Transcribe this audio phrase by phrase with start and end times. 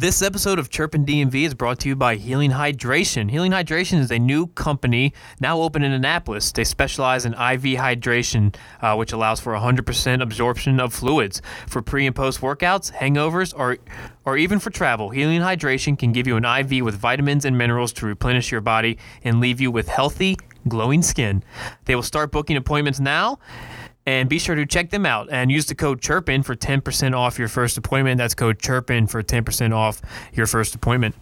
[0.00, 3.28] This episode of Chirpin DMV is brought to you by Healing Hydration.
[3.28, 6.52] Healing Hydration is a new company now open in Annapolis.
[6.52, 12.06] They specialize in IV hydration, uh, which allows for 100% absorption of fluids for pre
[12.06, 13.78] and post workouts, hangovers, or
[14.24, 15.10] or even for travel.
[15.10, 18.98] Healing Hydration can give you an IV with vitamins and minerals to replenish your body
[19.24, 20.36] and leave you with healthy,
[20.68, 21.42] glowing skin.
[21.86, 23.40] They will start booking appointments now.
[24.08, 27.38] And be sure to check them out and use the code CHIRPIN for 10% off
[27.38, 28.16] your first appointment.
[28.16, 30.00] That's code CHIRPIN for 10% off
[30.32, 31.14] your first appointment.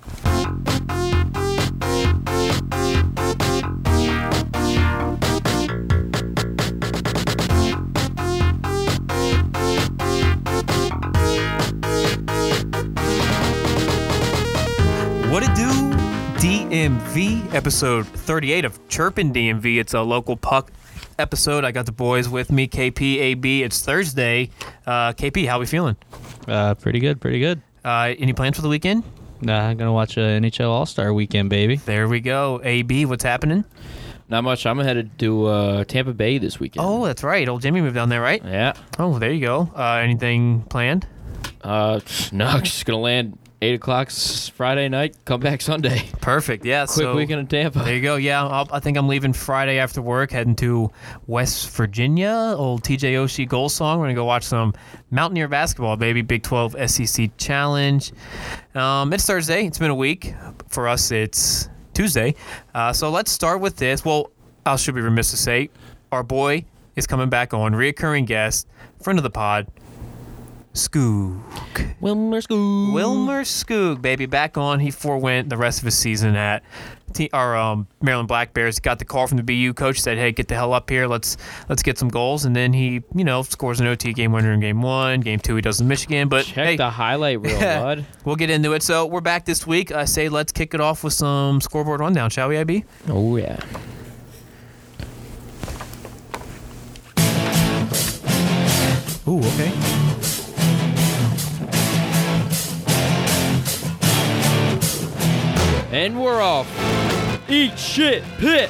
[15.28, 15.66] What it do?
[16.38, 19.80] DMV episode 38 of Chirpin DMV.
[19.80, 20.70] It's a local puck
[21.18, 21.64] episode.
[21.64, 23.62] I got the boys with me, KP, AB.
[23.62, 24.50] It's Thursday.
[24.86, 25.96] Uh, KP, how we feeling?
[26.46, 27.60] Uh, pretty good, pretty good.
[27.84, 29.04] Uh, any plans for the weekend?
[29.40, 31.76] Nah, I'm gonna watch a NHL All Star Weekend, baby.
[31.76, 32.60] There we go.
[32.64, 33.64] AB, what's happening?
[34.28, 34.66] Not much.
[34.66, 36.84] I'm headed to uh, Tampa Bay this weekend.
[36.84, 37.48] Oh, that's right.
[37.48, 38.42] Old Jimmy moved down there, right?
[38.44, 38.72] yeah.
[38.98, 39.70] Oh, there you go.
[39.76, 41.06] Uh, anything planned?
[41.62, 42.00] Uh,
[42.32, 45.16] no, just gonna land eight o'clock Friday night.
[45.24, 46.08] Come back Sunday.
[46.20, 46.64] Perfect.
[46.64, 46.86] Yeah.
[46.86, 47.80] Quick so, weekend in Tampa.
[47.80, 48.16] There you go.
[48.16, 50.90] Yeah, I'll, I think I'm leaving Friday after work, heading to
[51.26, 52.54] West Virginia.
[52.56, 53.98] Old TJ Oshie goal song.
[53.98, 54.74] We're gonna go watch some
[55.10, 56.22] Mountaineer basketball, baby.
[56.22, 58.12] Big 12 SEC Challenge.
[58.74, 59.66] Um, it's Thursday.
[59.66, 60.34] It's been a week.
[60.68, 62.34] For us, it's Tuesday.
[62.74, 64.04] Uh, so let's start with this.
[64.04, 64.30] Well,
[64.64, 65.70] I should be remiss to say,
[66.12, 66.64] our boy
[66.96, 68.66] is coming back on, reoccurring guest,
[69.00, 69.66] friend of the pod,
[70.76, 71.94] Skook.
[72.00, 72.92] Wilmer Skoog.
[72.92, 74.78] Wilmer Skoog, baby, back on.
[74.80, 76.62] He forewent the rest of his season at
[77.14, 78.78] T- our um, Maryland Black Bears.
[78.78, 81.06] Got the call from the BU coach, said, "Hey, get the hell up here.
[81.06, 81.36] Let's
[81.68, 84.60] let's get some goals." And then he, you know, scores an OT game winner in
[84.60, 85.20] game one.
[85.20, 86.28] Game two, he does in Michigan.
[86.28, 88.04] But Check hey, the highlight reel, bud.
[88.24, 88.82] we'll get into it.
[88.82, 89.92] So we're back this week.
[89.92, 92.84] I say let's kick it off with some scoreboard rundown, shall we, IB?
[93.08, 93.58] Oh yeah.
[99.28, 99.72] Ooh, okay.
[105.96, 106.70] And we're off.
[107.48, 108.68] Eat shit, pit.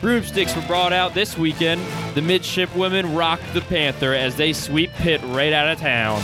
[0.00, 1.82] Broomsticks were brought out this weekend.
[2.14, 6.22] The midshipwomen rocked the Panther as they sweep Pitt right out of town.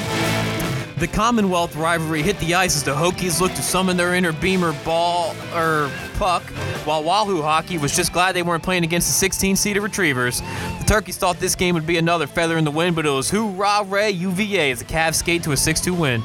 [0.97, 4.73] The Commonwealth rivalry hit the ice as the Hokies looked to summon their inner Beamer
[4.87, 6.45] ball or puck,
[6.87, 10.41] while Wahoo Hockey was just glad they weren't playing against the 16 seater Retrievers.
[10.41, 13.29] The Turkeys thought this game would be another feather in the wind, but it was
[13.29, 16.23] hoorah ray UVA as the Cavs skate to a 6 2 win.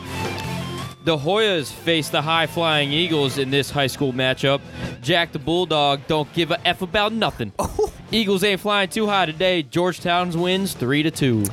[1.07, 4.59] The Hoyas face the high flying Eagles in this high school matchup.
[5.01, 7.53] Jack the Bulldog don't give a F about nothing.
[7.79, 7.93] Oh.
[8.11, 9.63] Eagles ain't flying too high today.
[9.63, 11.45] Georgetown's wins 3 to 2.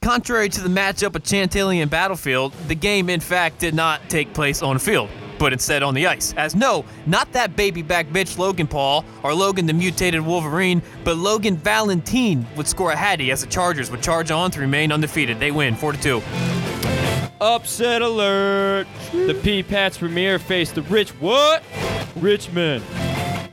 [0.00, 4.32] Contrary to the matchup at Chantilly and Battlefield, the game in fact did not take
[4.34, 5.08] place on the field,
[5.38, 6.32] but instead on the ice.
[6.36, 11.16] As no, not that baby back bitch Logan Paul or Logan the mutated Wolverine, but
[11.16, 15.40] Logan Valentine would score a hattie as the Chargers would charge on to remain undefeated.
[15.40, 16.22] They win 4 2.
[17.42, 18.86] Upset alert!
[19.10, 21.64] The P Pats Premier face the Rich what?
[22.14, 22.84] Richmond.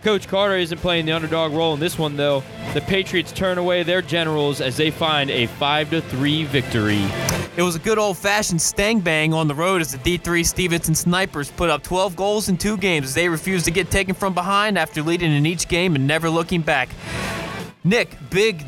[0.04, 2.44] Coach Carter isn't playing the underdog role in this one though.
[2.76, 7.04] The Patriots turn away their generals as they find a 5 to 3 victory.
[7.58, 10.94] It was a good old fashioned stang bang on the road as the D3 Stevenson
[10.94, 14.36] Snipers put up 12 goals in two games as they refused to get taken from
[14.36, 16.90] behind after leading in each game and never looking back.
[17.84, 18.64] Nick, big.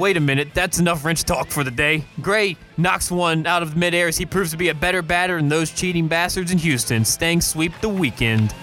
[0.00, 2.02] Wait a minute, that's enough wrench talk for the day.
[2.22, 5.36] Gray knocks one out of the midair as he proves to be a better batter
[5.36, 7.04] than those cheating bastards in Houston.
[7.04, 8.54] Stang sweep the weekend.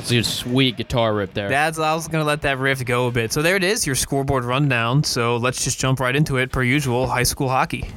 [0.00, 1.48] It's a sweet guitar rip there.
[1.48, 3.32] That's I was gonna let that riff go a bit.
[3.32, 5.04] So there it is, your scoreboard rundown.
[5.04, 7.06] So let's just jump right into it per usual.
[7.06, 7.88] High school hockey.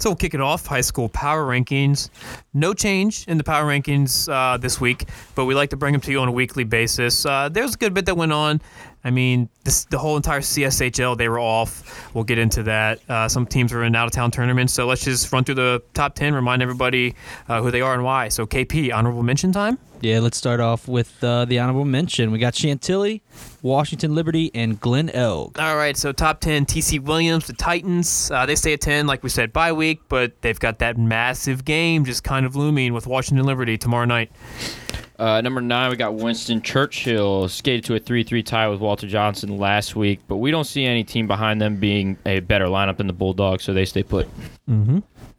[0.00, 0.64] So we'll kick it off.
[0.64, 2.08] High school power rankings.
[2.54, 6.00] No change in the power rankings uh, this week, but we like to bring them
[6.00, 7.26] to you on a weekly basis.
[7.26, 8.62] Uh, there's a good bit that went on.
[9.04, 12.14] I mean, this, the whole entire CSHL, they were off.
[12.14, 13.00] We'll get into that.
[13.08, 14.72] Uh, some teams were in out of town tournaments.
[14.72, 17.14] So let's just run through the top 10, remind everybody
[17.48, 18.28] uh, who they are and why.
[18.28, 19.78] So, KP, honorable mention time?
[20.02, 22.30] Yeah, let's start off with uh, the honorable mention.
[22.30, 23.22] We got Chantilly,
[23.60, 25.58] Washington Liberty, and Glenelg.
[25.58, 28.30] All right, so top 10, TC Williams, the Titans.
[28.30, 31.66] Uh, they stay at 10, like we said, bye week, but they've got that massive
[31.66, 34.32] game just kind of looming with Washington Liberty tomorrow night.
[35.20, 39.58] Uh, number nine, we got Winston Churchill skated to a 3-3 tie with Walter Johnson
[39.58, 43.06] last week, but we don't see any team behind them being a better lineup than
[43.06, 44.26] the Bulldogs, so they stay put.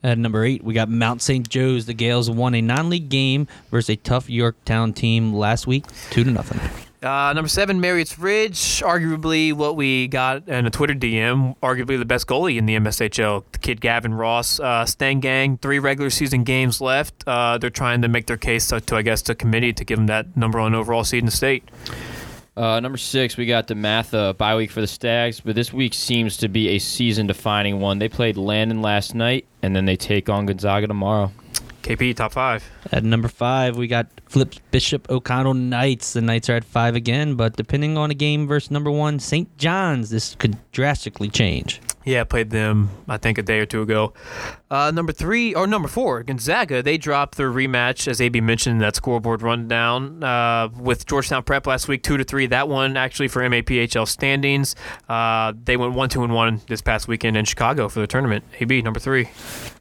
[0.04, 1.50] At number eight, we got Mount St.
[1.50, 1.88] Joe's.
[1.88, 6.30] The Gales won a non-league game versus a tough Yorktown team last week, two to
[6.30, 6.60] nothing.
[7.02, 12.06] Uh, number seven, Marriott's Ridge, arguably what we got in a Twitter DM, arguably the
[12.06, 13.44] best goalie in the MSHL.
[13.52, 17.24] The kid Gavin Ross, uh, Stang Gang, three regular season games left.
[17.26, 19.98] Uh, they're trying to make their case to, to, I guess, the committee to give
[19.98, 21.68] them that number one overall seed in the state.
[22.56, 26.38] Uh, number six, we got DeMatha bye week for the Stags, but this week seems
[26.38, 27.98] to be a season-defining one.
[27.98, 31.32] They played Landon last night, and then they take on Gonzaga tomorrow.
[31.82, 32.64] KP top five.
[32.92, 36.14] At number five, we got Flip Bishop O'Connell Knights.
[36.14, 39.58] The Knights are at five again, but depending on a game versus number one, St.
[39.58, 41.82] John's, this could drastically change.
[42.04, 44.14] Yeah, played them I think a day or two ago.
[44.72, 46.82] Uh, number three or number four, Gonzaga.
[46.82, 51.68] They dropped their rematch as AB mentioned in that scoreboard rundown uh, with Georgetown Prep
[51.68, 52.48] last week, two to three.
[52.48, 54.76] That one actually for MAPHL standings.
[55.10, 58.46] Uh, they went one two and one this past weekend in Chicago for the tournament.
[58.60, 59.30] AB number three.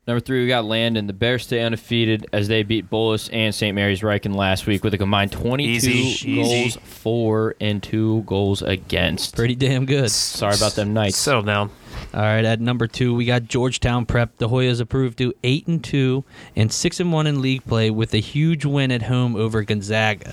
[0.06, 1.06] Number three, we got Landon.
[1.06, 3.74] The Bears stay undefeated as they beat Bullis and St.
[3.74, 6.80] Mary's Ryken last week with a combined 22 Easy, goals easy.
[6.80, 9.36] for and two goals against.
[9.36, 10.10] Pretty damn good.
[10.10, 11.16] Sorry about them Knights.
[11.16, 11.70] Settle down.
[12.12, 14.36] All right, at number two, we got Georgetown Prep.
[14.38, 16.24] The Hoyas approved to eight and two
[16.56, 20.32] and six and one in league play with a huge win at home over Gonzaga.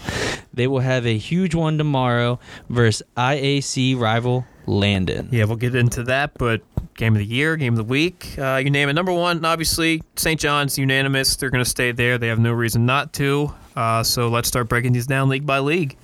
[0.53, 5.29] They will have a huge one tomorrow versus IAC rival Landon.
[5.31, 6.61] Yeah, we'll get into that, but
[6.95, 8.93] game of the year, game of the week, uh, you name it.
[8.93, 10.39] Number one, obviously, St.
[10.39, 11.35] John's unanimous.
[11.35, 12.17] They're going to stay there.
[12.17, 13.53] They have no reason not to.
[13.75, 15.95] Uh, so let's start breaking these down league by league.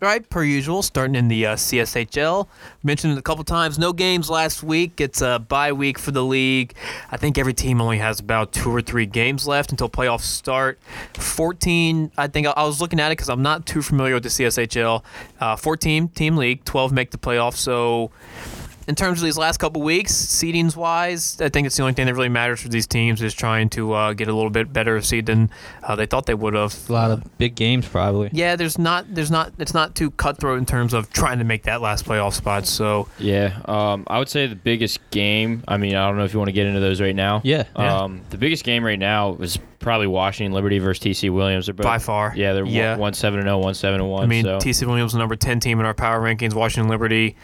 [0.00, 2.46] All right, per usual, starting in the uh, CSHL.
[2.84, 3.80] Mentioned it a couple times.
[3.80, 5.00] No games last week.
[5.00, 6.74] It's a bye week for the league.
[7.10, 10.78] I think every team only has about two or three games left until playoffs start.
[11.14, 14.28] 14, I think I was looking at it because I'm not too familiar with the
[14.28, 15.02] CSHL.
[15.40, 17.56] Uh, 14 team league, 12 make the playoffs.
[17.56, 18.12] So
[18.88, 22.06] in terms of these last couple weeks, seedings wise, I think it's the only thing
[22.06, 24.96] that really matters for these teams is trying to uh, get a little bit better
[24.96, 25.50] of seed than
[25.82, 26.74] uh, they thought they would have.
[26.88, 28.30] A lot of big games, probably.
[28.32, 31.64] Yeah, there's not, there's not, it's not too cutthroat in terms of trying to make
[31.64, 32.66] that last playoff spot.
[32.66, 35.64] So Yeah, um, I would say the biggest game.
[35.68, 37.42] I mean, I don't know if you want to get into those right now.
[37.44, 37.64] Yeah.
[37.76, 37.94] Yeah.
[37.94, 39.58] Um, the biggest game right now is
[39.88, 41.64] probably Washington Liberty versus TC Williams.
[41.66, 42.90] They're both, by far, Yeah, they're yeah.
[42.92, 44.22] one, one seven and zero, one seven and one.
[44.22, 46.52] I mean, so TC Williams, the number ten team in our power rankings.
[46.52, 47.36] Washington Liberty,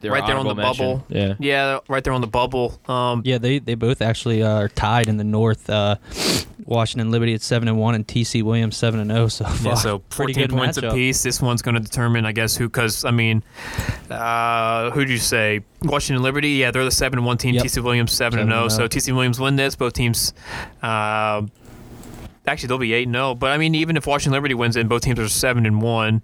[0.00, 1.06] they're right there on the honorable bubble.
[1.08, 1.34] Yeah.
[1.38, 2.80] yeah, right there on the bubble.
[2.88, 5.70] Um, Yeah, they, they both actually uh, are tied in the North.
[5.70, 5.96] Uh,
[6.66, 9.72] Washington Liberty at seven and one, and TC Williams seven and zero so far.
[9.72, 10.90] Yeah, so 14 points matchup.
[10.90, 11.22] apiece.
[11.22, 12.68] This one's going to determine, I guess, who.
[12.68, 13.42] Because I mean,
[14.10, 15.60] uh, who'd you say?
[15.82, 16.50] Washington Liberty.
[16.50, 17.54] Yeah, they're the seven and one team.
[17.54, 17.64] Yep.
[17.66, 18.84] TC Williams seven and Seven zero.
[18.86, 19.76] and So TC Williams win this.
[19.76, 20.32] Both teams.
[20.82, 21.42] Uh,
[22.46, 23.34] Actually, they'll be eight and zero.
[23.34, 26.22] But I mean, even if Washington Liberty wins, and both teams are seven and one,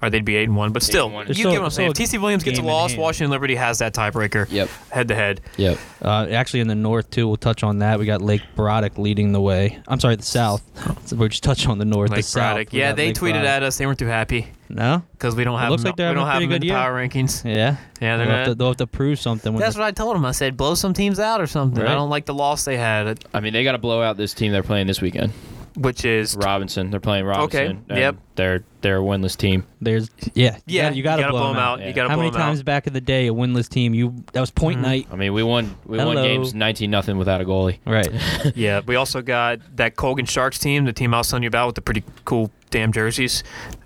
[0.00, 0.72] or they'd be eight and one.
[0.72, 1.26] But still, one.
[1.28, 1.90] you There's get what I'm saying.
[1.90, 2.96] If TC Williams gets a loss.
[2.96, 4.46] Washington Liberty has that tiebreaker.
[4.50, 4.68] Yep.
[4.90, 5.40] Head to head.
[5.58, 5.78] Yep.
[6.00, 7.98] Uh, actually, in the north too, we'll touch on that.
[7.98, 9.78] We got Lake Braddock leading the way.
[9.86, 10.62] I'm sorry, the south.
[11.06, 12.10] So we'll just touch on the north.
[12.12, 12.54] Lake the south.
[12.54, 12.72] Braddock.
[12.72, 13.48] we Yeah, they Lake tweeted Braddock.
[13.50, 13.76] at us.
[13.76, 15.02] They weren't too happy No.
[15.12, 16.60] because we don't It have looks them, like they're we don't have them pretty in
[16.60, 17.44] the good power rankings.
[17.44, 17.76] Yeah.
[18.00, 19.54] Yeah, they're they'll have, to, they'll have to prove something.
[19.56, 20.24] That's the- what I told them.
[20.24, 21.82] I said, blow some teams out or something.
[21.82, 21.90] Right.
[21.92, 24.32] I don't like the loss they had, I mean, they got to blow out this
[24.32, 25.32] team they're playing this weekend.
[25.78, 26.90] Which is Robinson.
[26.90, 27.84] They're playing Robinson.
[27.90, 28.00] Okay.
[28.00, 28.16] yep.
[28.34, 29.64] They're they're a winless team.
[29.80, 31.80] There's yeah yeah, you got to blow them out.
[31.80, 31.88] Yeah.
[31.88, 32.64] You got to How blow many them times out.
[32.66, 33.94] back in the day a winless team?
[33.94, 34.82] You that was point Mhm.
[34.82, 35.06] night.
[35.10, 36.22] I mean, we won we won Hello.
[36.22, 37.78] games 19 nothing without a goalie.
[37.84, 38.08] Right.
[38.54, 41.66] Yeah, we also got that Colgan Sharks team, the team I was telling you about
[41.66, 43.42] with the pretty cool damn jerseys.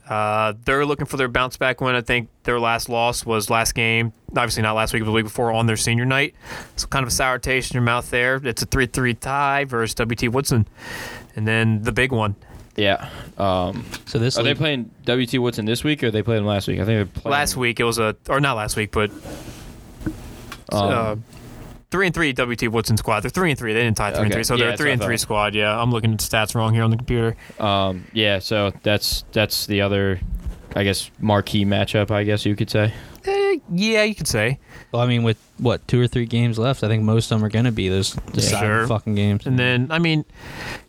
[0.09, 1.95] Uh, they're looking for their bounce back win.
[1.95, 4.13] I think their last loss was last game.
[4.33, 6.35] Obviously not last week, but the week before on their senior night.
[6.77, 8.39] So kind of a sour taste in your mouth there.
[8.45, 10.67] It's a 3-3 tie versus WT Woodson.
[11.37, 12.37] And then the big one.
[12.77, 13.09] Yeah.
[13.39, 16.47] Um, So this are they league- playing WT Woodson this week or they played them
[16.47, 16.81] last week?
[16.81, 19.11] I think they played Last week it was a or not last week, but
[20.71, 21.17] Um, uh,
[21.91, 23.21] three and three WT Woodson squad.
[23.21, 23.75] They're three and three.
[23.75, 24.35] They didn't tie three and Okay.
[24.37, 25.21] three, so Yeah, they're a that's three what and three thought.
[25.21, 25.55] squad.
[25.55, 27.37] Yeah, I'm looking at the stats wrong here on the computer.
[27.61, 30.21] Um, yeah, so that's that's the other,
[30.75, 32.11] I guess, marquee matchup.
[32.11, 32.93] I guess you could say.
[33.27, 34.59] Eh, yeah, you could say.
[34.91, 37.45] Well, I mean, with what two or three games left, I think most of them
[37.47, 38.87] are going to be those deciding Sure.
[38.87, 39.47] fucking games.
[39.47, 40.25] And then, I mean,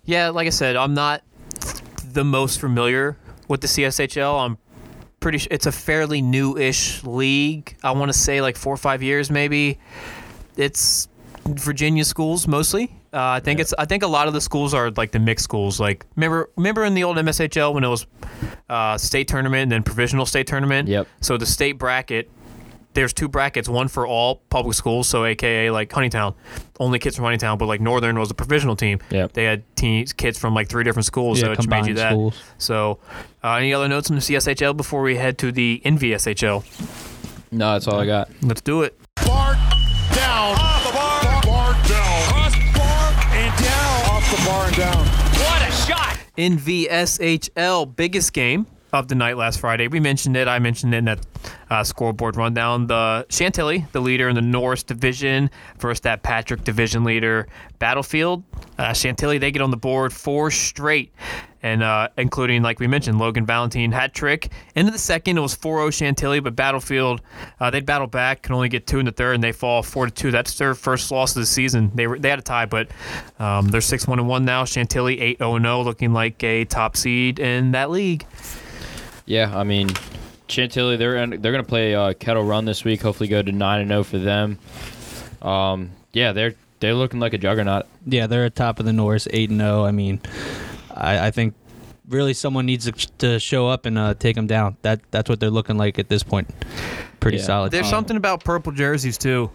[0.05, 1.21] yeah, like I said, I'm not
[2.11, 4.45] the most familiar with the CSHL.
[4.45, 4.57] I'm
[5.19, 7.77] pretty sure it's a fairly new-ish league.
[7.83, 9.79] I want to say like four or five years, maybe.
[10.57, 11.07] It's
[11.45, 12.95] Virginia schools mostly.
[13.13, 13.74] Uh, I think it's.
[13.77, 15.79] I think a lot of the schools are like the mixed schools.
[15.79, 18.08] Like remember, remember in the old MSHL when it was
[18.70, 20.88] uh, state tournament and then provisional state tournament.
[20.88, 21.08] Yep.
[21.22, 22.29] So the state bracket
[22.93, 26.36] there's two brackets, one for all public schools, so AKA like Huntingtown,
[26.79, 29.00] only kids from Huntingtown, but like Northern was a provisional team.
[29.10, 29.34] Yep.
[29.34, 32.12] They had teams, kids from like three different schools, Yeah, so it made you that.
[32.12, 32.36] schools.
[32.58, 33.00] So,
[33.43, 36.63] uh, any other notes on the CSHL before we head to the NVSHL?
[37.51, 38.29] No, that's all I got.
[38.41, 38.98] Let's do it.
[39.25, 39.53] Bar
[40.13, 40.55] down.
[40.55, 41.32] Off the bar.
[44.33, 44.97] The bar and down.
[44.97, 46.17] What a shot!
[46.39, 49.88] NVSHL, biggest game of the night last Friday.
[49.88, 50.47] We mentioned it.
[50.47, 51.19] I mentioned it in that
[51.71, 52.85] uh, scoreboard rundown.
[52.85, 57.47] The Chantilly, the leader in the Norris division, versus that Patrick division leader,
[57.79, 58.43] Battlefield.
[58.77, 61.12] Uh, Chantilly, they get on the board four straight,
[61.63, 64.51] and uh, including, like we mentioned, Logan Valentine hat trick.
[64.75, 67.21] Into the second, it was 4-0 Chantilly, but Battlefield,
[67.59, 70.31] uh, they battle back, can only get two in the third, and they fall 4-2.
[70.31, 71.91] That's their first loss of the season.
[71.95, 72.89] They were, they had a tie, but
[73.39, 74.65] um, they're 6-1 and 1 now.
[74.65, 78.25] Chantilly 8-0-0, looking like a top seed in that league.
[79.25, 79.89] Yeah, I mean,
[80.47, 83.01] Chantilly, they're in, they're gonna play uh, Kettle Run this week.
[83.01, 84.59] Hopefully, go to nine and zero for them.
[85.41, 87.85] Um, yeah, they're they're looking like a juggernaut.
[88.05, 89.85] Yeah, they're at top of the Norris, eight and zero.
[89.85, 90.21] I mean,
[90.93, 91.53] I, I think
[92.09, 94.75] really someone needs to, to show up and uh, take them down.
[94.81, 96.49] That that's what they're looking like at this point.
[97.19, 97.43] Pretty Yeah.
[97.43, 97.71] solid.
[97.71, 97.91] There's team.
[97.91, 99.49] something about purple jerseys too.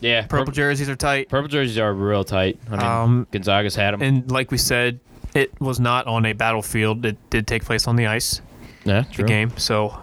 [0.00, 2.58] Yeah, Purple purple, jerseys are tight, purple jerseys are real tight.
[2.68, 4.02] I mean, Um, Gonzaga's had them.
[4.02, 5.00] and like we said,
[5.34, 7.04] it was not on a battlefield.
[7.04, 8.40] It did take place on the ice.
[8.88, 9.56] Yeah, the game.
[9.56, 9.98] So,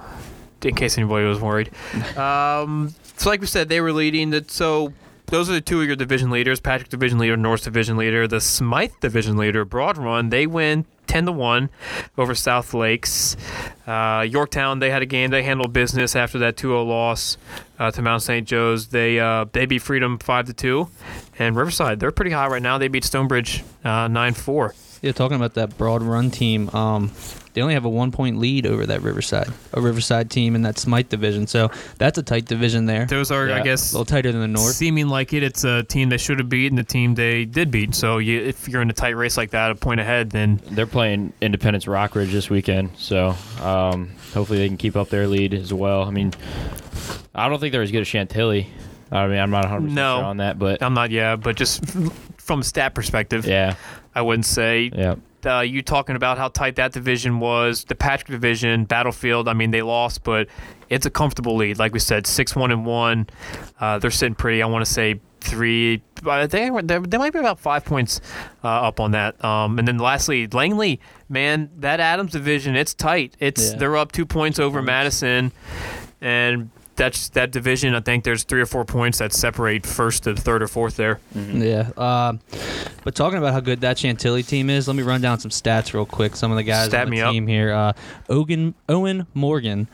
[0.61, 1.71] in case anybody was worried,
[2.17, 4.29] um, so like we said, they were leading.
[4.31, 4.93] The, so
[5.27, 8.41] those are the two of your division leaders: Patrick Division leader, North Division leader, the
[8.41, 9.65] Smythe Division leader.
[9.65, 10.85] Broad Run, they win.
[11.07, 11.69] 10 to 1
[12.17, 13.37] over South Lakes.
[13.87, 15.29] Uh, Yorktown, they had a game.
[15.29, 17.37] They handled business after that 2 0 loss
[17.79, 18.47] uh, to Mount St.
[18.47, 18.87] Joe's.
[18.87, 20.89] They uh, they beat Freedom 5 to 2.
[21.37, 22.77] And Riverside, they're pretty high right now.
[22.77, 24.75] They beat Stonebridge 9 4.
[25.01, 27.11] Yeah, talking about that broad run team, um,
[27.55, 30.77] they only have a one point lead over that Riverside, a Riverside team in that
[30.77, 31.47] Smythe division.
[31.47, 33.05] So that's a tight division there.
[33.05, 34.73] Those are, I guess, A little tighter than the North.
[34.73, 37.71] seeming like it, it's a team they should have beat and a team they did
[37.71, 37.95] beat.
[37.95, 40.85] So you, if you're in a tight race like that, a point ahead, then They're
[40.85, 45.73] playing Independence Rockridge this weekend, so um, hopefully they can keep up their lead as
[45.73, 46.03] well.
[46.03, 46.33] I mean,
[47.33, 48.67] I don't think they're as good as Chantilly.
[49.11, 50.17] I mean, I'm not 100 No.
[50.17, 51.11] sure on that, but I'm not.
[51.11, 51.83] Yeah, but just
[52.37, 53.75] from a stat perspective, yeah,
[54.13, 54.91] I wouldn't say.
[54.93, 55.15] yeah.
[55.45, 59.47] Uh, you talking about how tight that division was, the Patrick division, Battlefield.
[59.47, 60.47] I mean, they lost, but
[60.89, 61.77] it's a comfortable lead.
[61.79, 63.27] Like we said, six one and one.
[63.79, 64.61] Uh, they're sitting pretty.
[64.61, 66.01] I want to say three.
[66.25, 68.19] I think they, they might be about five points
[68.63, 69.43] uh, up on that.
[69.45, 70.99] Um, and then lastly, Langley,
[71.29, 73.35] man, that Adams division, it's tight.
[73.39, 73.77] It's Yeah.
[73.77, 75.51] they're up two points over Madison,
[76.21, 77.93] and that's that division.
[77.95, 81.19] I think there's three or four points that separate first to third or fourth there.
[81.33, 81.89] Yeah.
[81.97, 82.39] Um,
[83.03, 85.93] but talking about how good that Chantilly team is, let me run down some stats
[85.93, 86.35] real quick.
[86.35, 87.33] Some of the guys Stat on me the up.
[87.33, 87.73] team here.
[87.73, 87.93] Uh,
[88.29, 89.87] Owen, Owen Morgan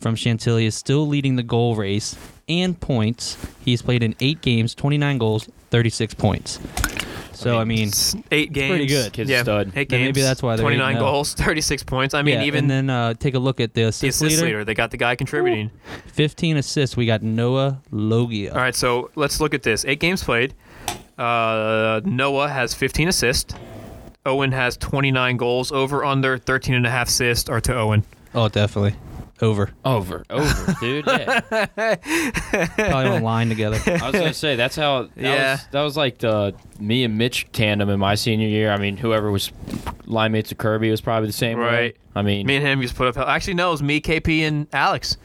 [0.00, 2.16] from Chantilly is still leading the goal race
[2.48, 3.36] and points.
[3.64, 6.58] He's played in eight games, 29 goals, 36 points.
[7.38, 8.70] So, I mean, It's eight games.
[8.72, 9.12] pretty good.
[9.12, 9.68] Kid's yeah, stud.
[9.76, 10.08] Eight Then games.
[10.08, 10.98] maybe that's why they're 29 8-0.
[10.98, 12.12] goals, 36 points.
[12.14, 14.22] I mean, yeah, even and then uh, take a look at the the assist, assist
[14.36, 14.44] leader.
[14.46, 14.64] leader.
[14.64, 15.70] They got the guy contributing.
[16.06, 16.96] 15 assists.
[16.96, 18.50] We got Noah Logia.
[18.52, 19.84] All right, so let's look at this.
[19.84, 20.54] Eight games played.
[21.16, 23.54] Uh, Noah has 15 assists.
[24.26, 25.70] Owen has 29 goals.
[25.72, 28.04] Over, under, 13 and a half assists are to Owen.
[28.34, 28.94] Oh, definitely.
[29.40, 29.70] Over.
[29.84, 31.06] Over, over, dude.
[31.06, 31.40] Yeah.
[32.76, 33.78] Probably on line together.
[33.86, 35.02] I was gonna say that's how.
[35.02, 35.52] That Yeah.
[35.52, 38.70] Was, that was like the me and Mitch tandem in my senior year.
[38.72, 39.52] I mean, whoever was
[40.06, 41.58] line mates of Kirby was probably the same.
[41.58, 41.64] way.
[41.64, 41.96] Right.
[42.16, 43.14] I mean, Me and him just put up.
[43.14, 45.16] hell- Actually, no, it was me, KP, and Alex.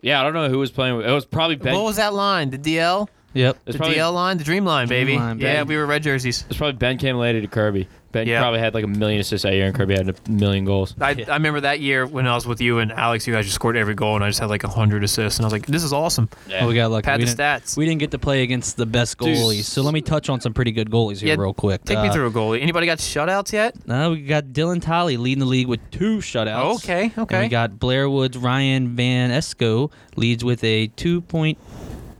[0.00, 0.20] yeah.
[0.20, 0.96] I don't know who was playing.
[0.96, 1.74] with It was probably Ben.
[1.74, 2.48] what was that line?
[2.50, 3.08] The DL?
[3.38, 3.56] Yep.
[3.66, 4.36] It's the probably- DL line?
[4.38, 5.12] The Dream line, baby.
[5.12, 5.74] Dream line, yeah, baby.
[5.74, 6.44] we were red jerseys.
[6.48, 7.86] It's probably Ben came later to Kirby.
[8.10, 8.40] Ben Yeah.
[8.40, 10.94] probably had like a million assists that year, and Kirby had a million goals.
[10.98, 13.56] I, I remember that year when I was with you and Alex, you guys just
[13.56, 15.38] scored every goal, and I just had like 100 assists.
[15.38, 16.30] And I was like, this is awesome.
[16.48, 16.64] Yeah.
[16.64, 17.04] Oh, we got lucky.
[17.04, 17.76] Pad we the stats.
[17.76, 19.36] we didn't get to play against the best Dude.
[19.36, 19.64] goalies.
[19.64, 21.84] So let me touch on some pretty good goalies here Yeah, real quick.
[21.84, 22.62] Take me Uh, through a goalie.
[22.62, 23.74] Anybody got shutouts yet?
[23.86, 26.76] Uh, we got Dylan Tolley leading the league with two shutouts.
[26.76, 27.42] Okay, And okay.
[27.42, 30.86] we got Briar Woods Ryan Van Esco leads with a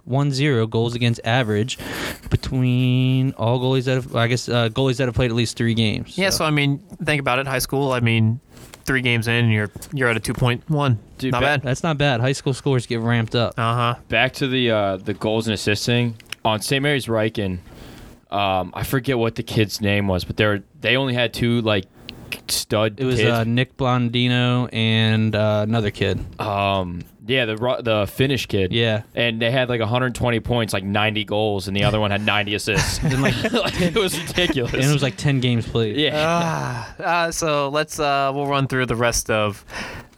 [0.08, 1.78] 2.10 goals against average
[2.30, 5.74] between all goalies that have, I guess, uh, goalies that have played at least three
[5.74, 6.16] games.
[6.18, 7.46] Yeah, so I mean, think about it.
[7.46, 8.40] High school, I mean,
[8.84, 10.96] three games in, and you're you're at a 2.1.
[11.18, 11.62] Dude, Not ba- bad.
[11.62, 12.20] That's not bad.
[12.20, 13.54] High school scores get ramped up.
[13.58, 13.94] Uh huh.
[14.08, 16.82] Back to the uh, the goals and assisting on St.
[16.82, 17.58] Mary's Ryken.
[18.30, 21.60] Um, I forget what the kid's name was, but they were they only had two
[21.62, 21.84] like
[22.48, 22.98] stud.
[23.00, 23.30] It was kids.
[23.30, 26.18] uh, Nick Blondino and uh, another kid.
[26.40, 28.72] um, yeah, the the Finnish kid.
[28.72, 29.02] Yeah.
[29.14, 32.54] and they had like 120 points, like 90 goals, and the other one had 90
[32.54, 32.98] assists.
[33.04, 34.72] And, like, Like, it was ridiculous.
[34.72, 35.96] and it was like 10 games played.
[35.96, 36.12] yeah.
[36.16, 39.62] Ah, uh, so let's uh, we'll run through the rest of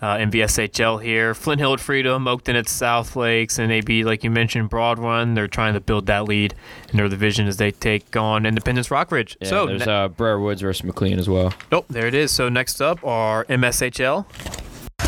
[0.03, 1.35] uh, NVSHL here.
[1.35, 5.35] Flint Hill at Freedom, Oakton at South Lakes, and AB, like you mentioned, Broad Run.
[5.35, 6.55] They're trying to build that lead
[6.91, 9.37] in their division as they take on Independence Rockridge.
[9.41, 11.53] Yeah, so, there's ne- uh, Briar Woods versus McLean as well.
[11.73, 12.31] oh, there it is.
[12.31, 14.25] So next up are MSHL.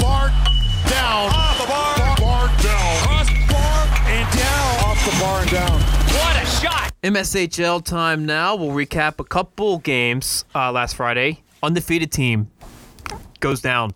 [0.00, 0.28] Bar
[0.88, 1.30] down.
[1.32, 2.16] Off the bar.
[2.18, 3.02] Bar, down.
[3.02, 4.84] Cross bar and down.
[4.84, 5.80] Off the bar and down.
[5.80, 6.92] What a shot.
[7.02, 8.54] MSHL time now.
[8.54, 11.42] We'll recap a couple games uh, last Friday.
[11.62, 12.50] Undefeated team
[13.42, 13.92] goes down.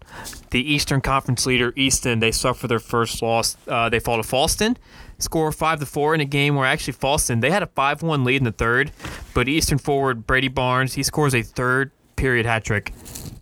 [0.51, 3.57] The Eastern Conference leader, Easton, they suffer their first loss.
[3.67, 4.77] Uh, they fall to Falston,
[5.19, 8.37] score five to four in a game where actually Falston they had a five-one lead
[8.37, 8.93] in the third,
[9.33, 12.93] but Eastern forward Brady Barnes he scores a third period hat trick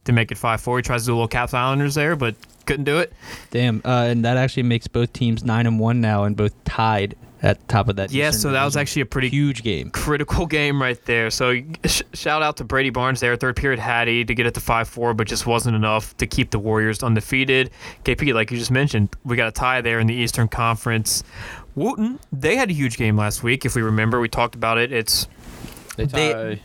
[0.04, 0.78] to make it five four.
[0.78, 3.12] He tries to do a little Caps Islanders there, but couldn't do it.
[3.50, 7.16] Damn, uh, and that actually makes both teams nine and one now, and both tied
[7.44, 8.10] at the top of that.
[8.10, 9.90] Yeah, Eastern so that was actually a pretty huge game.
[9.90, 11.30] critical game right there.
[11.30, 14.60] So sh- shout out to Brady Barnes there, third period Hattie to get it to
[14.60, 17.70] five four, but just wasn't enough to keep the Warriors undefeated.
[18.04, 21.22] KP, like you just mentioned, we got a tie there in the Eastern Conference.
[21.76, 23.64] Wootton, they had a huge game last week.
[23.64, 24.90] If we remember, we talked about it.
[24.92, 25.28] It's
[25.96, 26.60] They, They-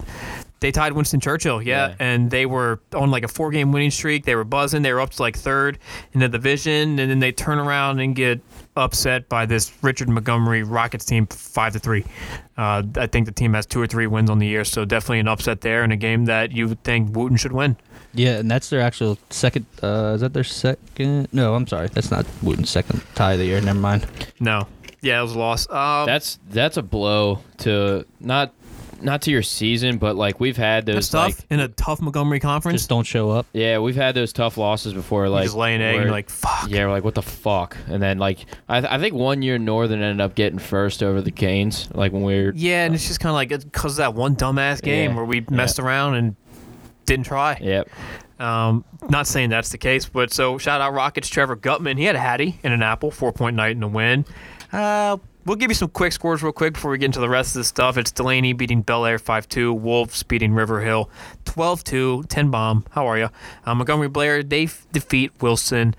[0.61, 1.95] they tied Winston Churchill, yeah, Yeah.
[1.99, 4.25] and they were on like a four-game winning streak.
[4.25, 4.81] They were buzzing.
[4.81, 5.79] They were up to like third
[6.13, 8.41] in the division, and then they turn around and get
[8.79, 12.05] upset by this Richard Montgomery Rockets team, five to three.
[12.57, 15.19] Uh, I think the team has two or three wins on the year, so definitely
[15.19, 17.77] an upset there in a game that you would think Wootton should win.
[18.13, 19.65] Yeah, and that's their actual second.
[19.83, 21.27] Uh, is that their second?
[21.31, 23.61] No, I'm sorry, that's not Wootton's second tie of the year.
[23.61, 24.07] Never mind.
[24.39, 24.67] No,
[25.01, 25.69] yeah, it was a loss.
[25.69, 28.53] Um, that's that's a blow to not
[29.01, 32.01] not to your season, but like we've had those that's tough like in a tough
[32.01, 32.79] Montgomery conference.
[32.81, 33.45] Just don't show up.
[33.53, 35.25] yeah, we've had those tough losses before.
[35.25, 36.69] you Like just lay an egg, and where- you're like, fuck.
[36.69, 40.01] yeah, we're like what the fuck, and then like I, I think one year Northern
[40.01, 43.19] ended up getting first over the Canes, like when we were Yeah, and it's just
[43.19, 45.45] kind of like because of that one dumbass game Yeah, where we yeah.
[45.49, 46.35] messed around and
[47.05, 47.57] didn't try.
[47.61, 47.89] Yep.
[48.39, 51.97] Um, not saying that's the case, but so shout out Rockets Trevor Gutman.
[51.97, 54.23] He had a Hattie and an apple, four point night and a win.
[54.71, 55.17] Uh,
[55.49, 57.61] we'll give you some quick scores real quick before we get into the rest of
[57.61, 57.97] the stuff.
[57.97, 61.09] It's Dulaney beating Bel Air 5 2, Wolves beating River Hill
[61.45, 62.85] 12 2, 10 bomb.
[62.91, 63.29] How are you?
[63.65, 65.95] Uh, Montgomery Blair, they f- defeat Wilson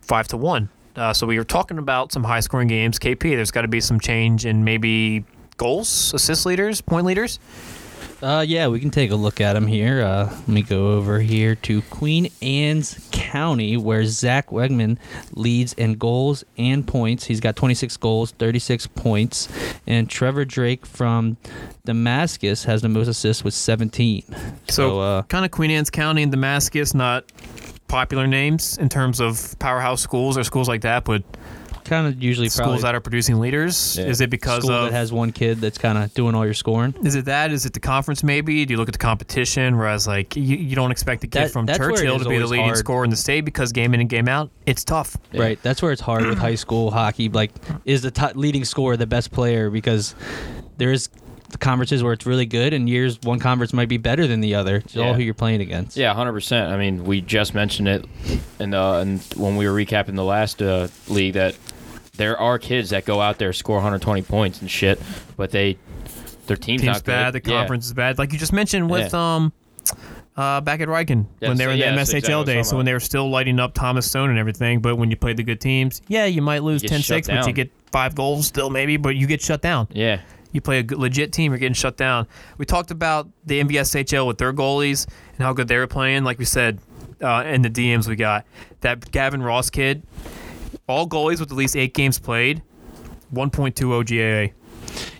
[0.00, 0.70] 5 to 1.
[0.96, 2.98] Uh, so we were talking about some high scoring games.
[2.98, 5.26] KP, there's got to be some change in maybe
[5.58, 7.38] goals, assist leaders, point leaders.
[8.22, 10.00] Uh, yeah, we can take a look at them here.
[10.02, 14.96] Uh, let me go over here to Queen Anne's County, where Zach Wegman
[15.32, 17.24] leads in goals and points.
[17.26, 19.48] He's got 26 goals, 36 points,
[19.86, 21.36] and Trevor Drake from
[21.84, 24.22] Damascus has the most assists with 17.
[24.28, 24.34] So,
[24.68, 27.30] So, uh, kind of Queen Anne's County and Damascus, not
[27.86, 31.22] popular names in terms of powerhouse schools or schools like that, but
[31.86, 33.96] kind of usually schools probably that are producing leaders.
[33.98, 34.06] Yeah.
[34.06, 36.54] Is it because school of that has one kid that's kind of doing all your
[36.54, 36.94] scoring.
[37.04, 37.50] is it that?
[37.52, 38.64] Is it the conference maybe?
[38.64, 39.76] Do you look at the competition?
[39.76, 42.28] Whereas like you, you don't expect the kid That- from that's where it Churchill to
[42.28, 42.78] be the leading hard.
[42.78, 45.16] scorer in the state because game in and game out, it's tough.
[45.32, 45.42] Yeah.
[45.42, 45.62] Right.
[45.62, 47.28] That's where it's hard with high school hockey.
[47.28, 47.52] Like,
[47.84, 49.70] is the top leading scorer the best player?
[49.70, 50.14] Because
[50.76, 51.08] there's
[51.48, 54.56] the conferences where it's really good, and years one conference might be better than the
[54.56, 54.78] other.
[54.78, 55.96] It's all who you're playing against.
[55.96, 56.72] Yeah, hundred percent.
[56.72, 58.04] I mean, we just mentioned it,
[58.58, 61.56] in the and when we were recapping the last uh, league that
[62.16, 65.00] there are kids that go out there score 120 points and shit,
[65.36, 65.78] but they
[66.46, 67.42] their team's, Team's not bad, good.
[67.44, 67.58] the Yeah.
[67.58, 68.18] conference is bad.
[68.18, 69.36] Like you just mentioned with Yeah.
[69.36, 69.52] um
[70.36, 72.68] uh, back at Ryken Yeah, when they were in the MSHL exactly days.
[72.68, 75.32] So when they were still lighting up Thomas Stone and everything, but when you play
[75.32, 77.70] the good teams, yeah, you might lose You 10 get 6, shut but you get
[77.90, 79.88] five goals still maybe, but you get shut down.
[79.92, 80.20] Yeah,
[80.52, 82.26] You play a legit team, you're getting shut down.
[82.58, 86.24] We talked about the NVSHL with their goalies and how good they were playing.
[86.24, 86.80] Like we said
[87.22, 88.44] uh, in the DMs, we got
[88.82, 90.02] that Gavin Ross kid.
[90.88, 92.62] All goalies with at least eight games played,
[93.32, 94.52] 1.2 OGAA.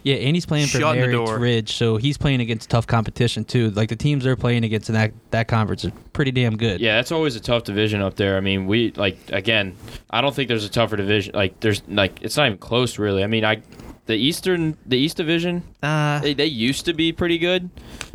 [0.05, 1.41] Yeah, and he's playing for Shutting the Marriott.
[1.41, 3.71] Ridge, so he's playing against tough competition too.
[3.71, 6.81] Like the teams they're playing against in that that conference are pretty damn good.
[6.81, 6.97] yeah.
[6.97, 8.37] That's always a tough division up there.
[8.37, 9.75] I mean, we like again.
[10.09, 11.35] I don't think there's a tougher division.
[11.35, 13.25] Like there's like it's not even close really.
[13.25, 13.61] I mean, I
[14.07, 17.69] the Eastern the East Division Uh, they, they used to be pretty good.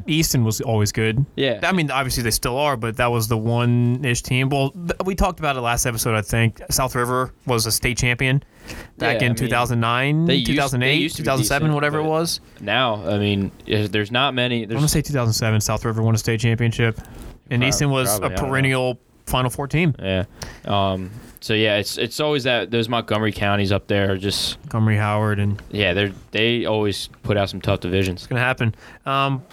[0.08, 1.26] Easton was always good.
[1.36, 1.60] Yeah.
[1.64, 4.50] I mean, obviously they still are, but that was the one ish team.
[4.50, 6.60] Well, th- we talked about it last episode, I think.
[6.72, 8.42] South River was a state champion
[8.98, 12.00] back Yeah, in mean, 2009, they used- they 2008, used to be 2007, decent, whatever
[12.00, 12.40] it was.
[12.62, 14.64] Now, I mean, there's not many.
[14.64, 17.00] I'm going to say 2007, South River won a state championship.
[17.52, 19.94] And Prob- Easton was probably, I a perennial Final Four team.
[20.00, 20.24] yeah.
[20.66, 21.12] Um.
[21.44, 25.40] So yeah, it's it's always that those Montgomery counties up there are just Montgomery Howard,
[25.40, 28.20] and yeah they they always put out some tough divisions.
[28.22, 28.76] It's going to happen.
[29.08, 29.44] Um,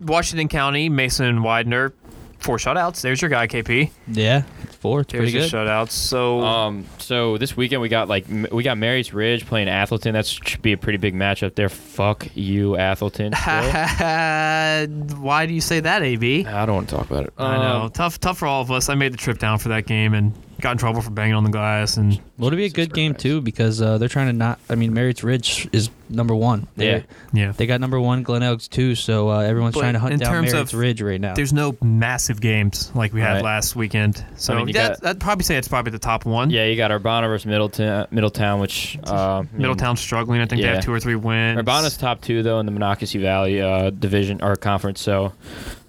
[0.00, 1.92] Washington County, Mason and Widener,
[2.40, 3.00] four shutouts.
[3.00, 3.90] There's your guy, KP.
[4.08, 4.42] yeah,
[4.80, 5.02] four.
[5.02, 5.68] It's There's pretty your good.
[5.68, 5.92] shutouts.
[5.92, 6.84] So Um.
[6.98, 10.14] So this weekend we got like we got Marys Ridge playing Atholton.
[10.14, 11.68] That should be a pretty big matchup there.
[11.68, 13.36] Fuck you, Atholton.
[13.36, 15.20] still.
[15.20, 16.44] why do you say that, AB?
[16.44, 17.32] I don't want to talk about it.
[17.38, 17.82] I know.
[17.82, 18.88] Um, Tough, tough for all of us.
[18.88, 21.44] I made the trip down for that game, and got in trouble for banging on
[21.44, 24.32] the glass, and Well, it'll be a good game too because uh, they're trying to
[24.32, 24.58] not.
[24.70, 26.66] I mean, Marriott Ridge is number one.
[26.76, 27.00] They- Yeah.
[27.32, 27.52] yeah.
[27.52, 28.94] They got number one, Glenelg's two.
[28.94, 31.34] So uh, everyone's But trying to hunt in down terms Marriott's of- Ridge right now.
[31.34, 33.44] There's no massive games like we had Right.
[33.44, 36.50] last weekend, so mean, yeah, got- I'd probably say it's probably the top one.
[36.50, 40.40] Yeah, you got Urbana versus Middletown, Middletown which uh, I mean, Middletown's struggling.
[40.40, 41.58] I think they have two or three wins.
[41.58, 45.32] Urbana's top two though in the Monocacy Valley uh, division or conference, so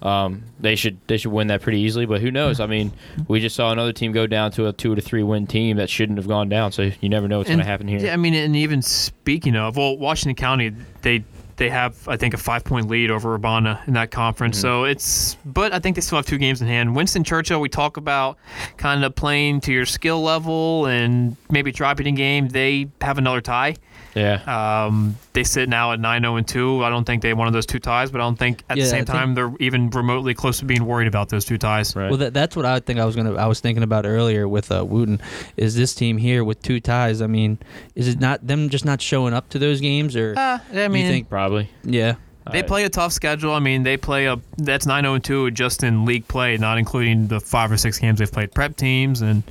[0.02, 2.06] um, they should they should win that pretty easily.
[2.06, 2.60] But who knows?
[2.60, 2.94] I mean,
[3.28, 5.90] we just saw another team go down to a two to three win team that
[5.90, 6.72] shouldn't have gone down.
[6.72, 8.00] So you never know what's going to happen here.
[8.00, 11.24] Yeah, I mean, and even speaking of, well, Washington County, they
[11.58, 14.58] they have I think a five point lead over Urbana in that conference.
[14.58, 14.62] Mm-hmm.
[14.62, 16.96] So it's, but I think they still have two games in hand.
[16.96, 18.38] Winston Churchill, we talk about
[18.78, 22.48] kind of playing to your skill level and maybe dropping a game.
[22.48, 23.76] They have another tie.
[24.18, 24.86] Yeah.
[24.86, 26.84] Um, they sit now at 9 0 and 2.
[26.84, 28.78] I don't think they have one of those two ties, but I don't think at
[28.78, 31.46] Yeah, the I same think- time they're even remotely close to being worried about those
[31.46, 31.96] two ties.
[31.96, 32.10] right.
[32.10, 33.36] Well, that, that's what I think I was gonna.
[33.36, 35.22] I was thinking about earlier with uh, Wootton.
[35.58, 37.22] Is this team here with two ties?
[37.22, 37.60] I mean,
[37.96, 41.06] is it not them just not showing up to those games, or Uh, I mean,
[41.06, 41.30] you think?
[41.30, 41.70] Probably.
[41.84, 42.16] Yeah,
[42.52, 43.52] They play a tough schedule.
[43.54, 47.28] I mean, they play a that's 9 0 2 just in league play, not including
[47.28, 49.44] the five or six games they've played prep teams, and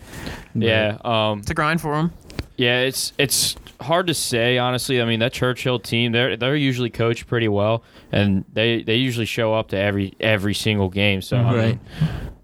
[0.55, 0.97] Yeah.
[1.05, 2.11] Um, it's a grind for them.
[2.57, 5.01] Yeah, it's it's hard to say honestly.
[5.01, 9.27] I mean, that Churchill team, they're they're usually coached pretty well, and they they usually
[9.27, 11.23] show up to every every single game.
[11.23, 11.81] So I, mean,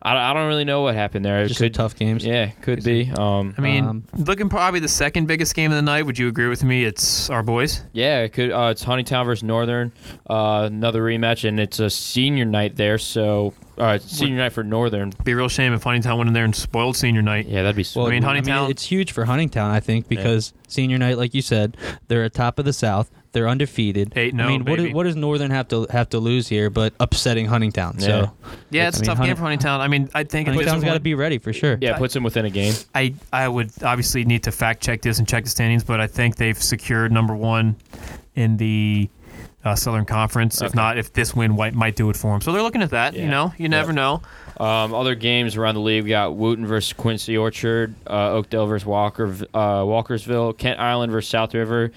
[0.02, 1.42] I, I don't really know what happened there.
[1.42, 2.24] It just could, tough games.
[2.24, 3.10] Yeah, could be.
[3.16, 6.04] Um, I mean, Um, looking probably the second biggest game of the night.
[6.06, 6.84] Would you agree with me?
[6.84, 7.82] It's our boys.
[7.92, 8.50] yeah, it could.
[8.50, 9.92] Uh, it's Huntingtown versus Northern,
[10.28, 12.98] uh, another rematch, and it's a senior night there.
[12.98, 15.12] So, uh, it's senior night for Northern.
[15.24, 17.46] Be a real shame if Huntingtown went in there and spoiled senior night.
[17.46, 17.84] Yeah, that'd be.
[17.96, 18.44] Well, I mean, sweet.
[18.44, 21.76] Huntingtown- it's huge for Huntingtown, I think, because senior night, like you said,
[22.08, 23.10] they're at top of the South.
[23.32, 24.12] They're undefeated.
[24.14, 24.88] Eight, no, I mean, what, baby.
[24.90, 27.94] do- what does Northern have to have to lose here, but upsetting Huntingtown?
[27.94, 28.06] Yeah.
[28.06, 28.32] So
[28.70, 29.80] Yeah, it's I a mean, tough Hunting- game for Huntingtown.
[29.80, 31.78] I mean, I think at this Huntingtown's got to point- be ready for sure.
[31.80, 32.74] yeah, it puts them within a game.
[32.94, 36.06] I I would obviously need to fact check this and check the standings, but I
[36.08, 37.76] think they've secured number one
[38.36, 39.08] in the
[39.64, 40.60] uh, Southern Conference.
[40.62, 42.40] If not, if this win might might do it for them.
[42.40, 43.14] So they're looking at that.
[43.14, 43.96] You know, you never Yep.
[43.96, 44.22] know.
[44.60, 48.86] Um, other games around the league, we got Wootton versus Quince Orchard, uh, Oakdale versus
[48.86, 51.90] Walker, uh, Walkersville, Kent Island versus South River,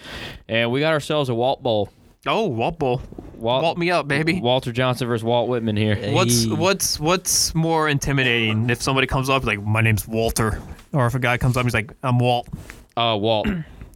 [0.48, 1.90] and we got ourselves a Walt Bowl.
[2.28, 3.02] Oh, Walt Bowl.
[3.36, 4.40] Walt, Walt me up, baby.
[4.42, 5.94] Walter Johnson versus Walt Whitman here.
[5.94, 6.14] Hey.
[6.14, 10.60] What's what's what's more intimidating if somebody comes up like my name's Walter,
[10.94, 12.48] or if a guy comes up he's like I'm Walt.
[12.98, 13.48] Uh, Walt,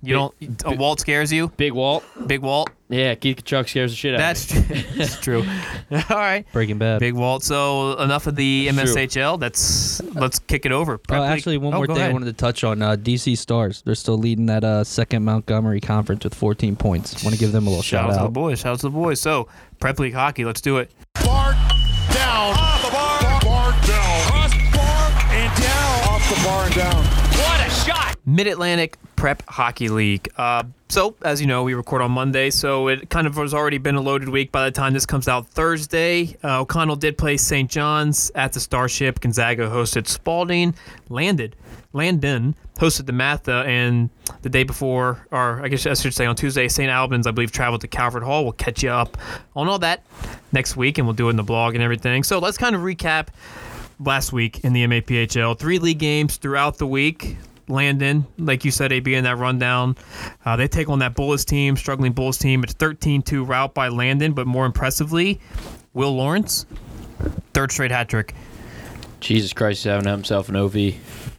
[0.01, 0.33] You don't
[0.65, 2.03] a Walt scares you, Big Walt.
[2.25, 2.69] Big Walt.
[2.87, 4.81] Yeah, Keith Chuck scares the shit out That's of me.
[4.97, 5.43] that's true.
[5.91, 6.99] All right, Breaking Bad.
[6.99, 7.43] Big Walt.
[7.43, 9.03] So enough of the That's true.
[9.05, 9.39] MSHL.
[9.39, 10.99] That's let's kick it over.
[11.09, 12.13] Oh, League- actually, one Oh, more go thing I ahead.
[12.13, 12.81] wanted to touch on.
[12.81, 13.81] Uh, DC Stars.
[13.83, 17.21] They're still leading that uh, second Montgomery conference with 14 points.
[17.23, 18.33] Want to give them a little Shout shout, out to the out.
[18.33, 18.59] boys.
[18.59, 19.19] Shout out to the boys.
[19.19, 20.45] So Prep League hockey.
[20.45, 20.91] Let's do it.
[21.25, 21.51] Bar
[22.13, 22.55] down.
[22.57, 23.41] Off the bar.
[23.41, 24.27] Bar down.
[24.31, 26.09] Cross bar and down.
[26.09, 27.28] Off the bar and down.
[28.29, 30.29] Mid Atlantic Prep Hockey League.
[30.37, 33.79] Uh, so, as you know, we record on Monday, so it kind of has already
[33.79, 36.37] been a loaded week by the time this comes out Thursday.
[36.43, 37.71] Uh, O'Connell did play St.
[37.71, 39.19] John's at the Starship.
[39.19, 40.75] Gonzaga hosted Spalding.
[41.09, 41.55] Landed.
[41.91, 44.11] Landon hosted DeMatha, and
[44.43, 46.87] the day before, or I guess I should say on Tuesday, St.
[46.89, 48.43] Albans, I believe, traveled to Calvert Hall.
[48.43, 49.17] We'll catch you up
[49.55, 50.03] on all that
[50.51, 52.23] next week, and we'll do it in the blog and everything.
[52.23, 53.29] So, let's kind of recap
[53.99, 55.57] last week in the MAPHL.
[55.57, 57.37] Three league games throughout the week.
[57.69, 59.95] Landon, like you said, AB in that rundown.
[60.45, 62.63] Uh, they take on that Bulls team, struggling Bulls team.
[62.63, 65.39] It's 13 2 route by Landon, but more impressively,
[65.93, 66.65] Will Lawrence,
[67.53, 68.33] third straight hat trick.
[69.19, 70.95] Jesus Christ, he's having himself an OV,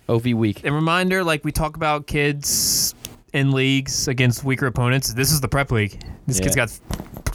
[0.09, 0.65] OV week.
[0.65, 2.95] And reminder like we talk about kids
[3.33, 6.01] in leagues against weaker opponents, this is the prep league.
[6.27, 6.79] This kid's got,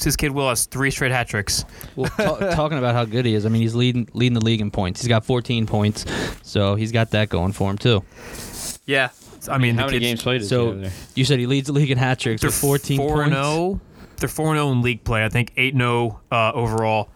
[0.01, 1.65] this kid Will has three straight hat tricks.
[1.95, 4.61] Well, ta- talking about how good he is, I mean, he's leading leading the league
[4.61, 5.01] in points.
[5.01, 6.05] He's got 14 points,
[6.43, 8.03] so he's got that going for him too.
[8.85, 9.09] Yeah.
[9.49, 10.91] I mean, How the many kids, games played is So he over there?
[11.15, 13.29] you said he leads the league in hat tricks They're with 14 4 points.
[13.35, 13.81] 0.
[14.17, 15.25] They're 4 0 in league play.
[15.25, 17.09] I think 8 0 uh, overall.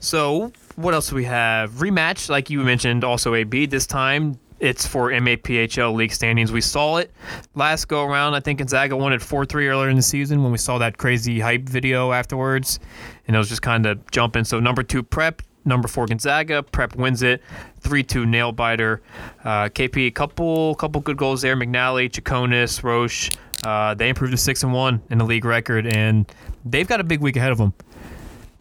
[0.00, 1.72] So, what else do we have?
[1.72, 3.66] Rematch, like you mentioned, also AB.
[3.66, 6.52] This time, it's for MAPHL league standings.
[6.52, 7.10] We saw it
[7.54, 8.34] last go around.
[8.34, 10.98] I think Gonzaga won it 4 3 earlier in the season when we saw that
[10.98, 12.78] crazy hype video afterwards.
[13.26, 14.44] And it was just kind of jumping.
[14.44, 15.42] So, number two, Prep.
[15.64, 16.62] Number four, Gonzaga.
[16.62, 17.42] Prep wins it.
[17.80, 19.02] 3 2 nail biter.
[19.44, 21.56] Uh, KP, a couple, couple good goals there.
[21.56, 23.30] McNally, Chaconis, Roche.
[23.64, 25.86] Uh, they improved to 6 and 1 in the league record.
[25.86, 26.30] And
[26.64, 27.74] they've got a big week ahead of them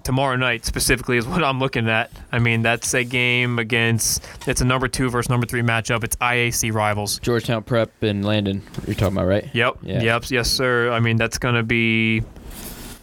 [0.03, 2.11] tomorrow night specifically is what I'm looking at.
[2.31, 6.03] I mean, that's a game against it's a number two versus number three matchup.
[6.03, 7.19] It's IAC rivals.
[7.19, 8.63] Georgetown Prep and Landon.
[8.87, 9.47] You're talking about right?
[9.53, 9.77] Yep.
[9.83, 10.01] Yeah.
[10.01, 10.31] Yep.
[10.31, 10.91] Yes, sir.
[10.91, 12.23] I mean, that's gonna be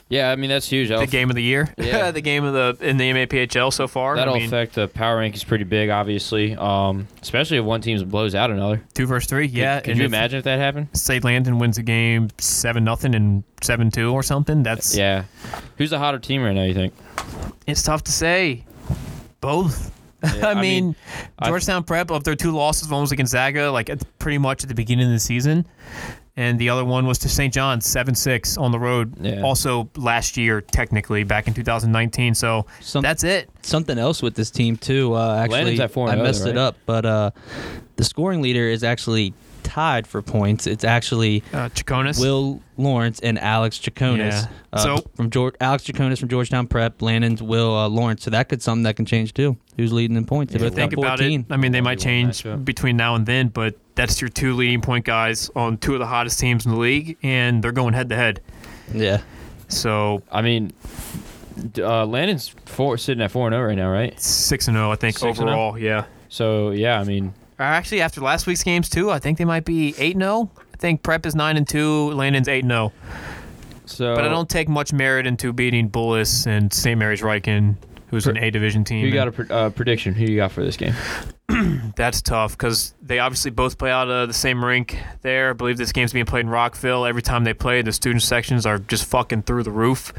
[0.09, 0.88] Yeah, I mean that's huge.
[0.88, 2.11] That'll, the game of the year, Yeah.
[2.12, 4.14] the game of the in the MAPHL so far.
[4.14, 6.55] that'll I mean, affect the power rankings pretty big, obviously.
[6.55, 8.81] Um, especially if one team blows out another.
[8.95, 9.47] two versus three.
[9.47, 10.88] Yeah, Could and you if, imagine if that happened?
[10.92, 14.62] Say Landon wins a game seven nothing and seven two or something.
[14.62, 15.25] That's Yeah.
[15.79, 16.62] Who's the hotter team right now?
[16.62, 16.95] You think?
[17.66, 18.64] It's tough to say.
[19.40, 19.92] Both.
[20.35, 20.97] Yeah, I, I mean, mean,
[21.38, 24.62] I- Georgetown Prep of their two losses, one was against Zaga, like at, pretty much
[24.64, 25.66] at the beginning of the season,
[26.37, 27.53] and the other one was to St.
[27.53, 29.14] John's, seven six on the road.
[29.20, 29.42] Yeah.
[29.42, 32.35] Also last year, technically back in 2019.
[32.35, 33.49] So Some- that's it.
[33.62, 35.14] something else with this team too.
[35.14, 37.31] Uh, actually, Landon's at 4-0 I messed though, it up, but uh,
[37.96, 39.33] the scoring leader is actually
[39.66, 40.66] tied for points.
[40.66, 42.20] It's actually Uh, Chaconis.
[42.20, 44.18] Will Lawrence and Alex Chaconis.
[44.31, 44.46] Yeah.
[44.72, 48.22] Uh, So- from George, Alex Chaconis from Georgetown Prep, Landon's Will uh, Lawrence.
[48.22, 49.57] So that could something that can change too.
[49.76, 50.52] Who's leading in points?
[50.52, 51.40] They If you think about 14.
[51.40, 54.20] it, I mean, they might That'd be one change between now and then, but that's
[54.20, 57.62] your two leading point guys on two of the hottest teams in the league, and
[57.62, 58.40] they're going head to head.
[58.94, 59.20] Yeah.
[59.68, 60.72] So I mean,
[61.79, 64.18] uh, Landon's four, sitting at four and zero right now, right?
[64.20, 65.52] six and zero, I think 6 and oh?
[65.52, 65.79] overall.
[65.79, 66.05] Yeah.
[66.29, 69.64] So yeah, I mean, Or Actually, after last week's games too, I think they might
[69.64, 70.51] be eight and zero.
[70.73, 72.92] I think Prep is nine and two, Landon's eight and zero.
[73.87, 76.99] so But I don't take much merit into beating Bullis and St.
[76.99, 77.77] Mary's Ryken,
[78.11, 79.01] who's an A division team.
[79.01, 80.14] Who you got a pr- uh, prediction?
[80.14, 80.92] Who you got for this game?
[81.97, 85.51] that's tough because they obviously both play out of the same rink there.
[85.51, 87.07] I believe this game's being played in Rockville.
[87.07, 90.12] Every time they play, the student sections are just fucking through the roof.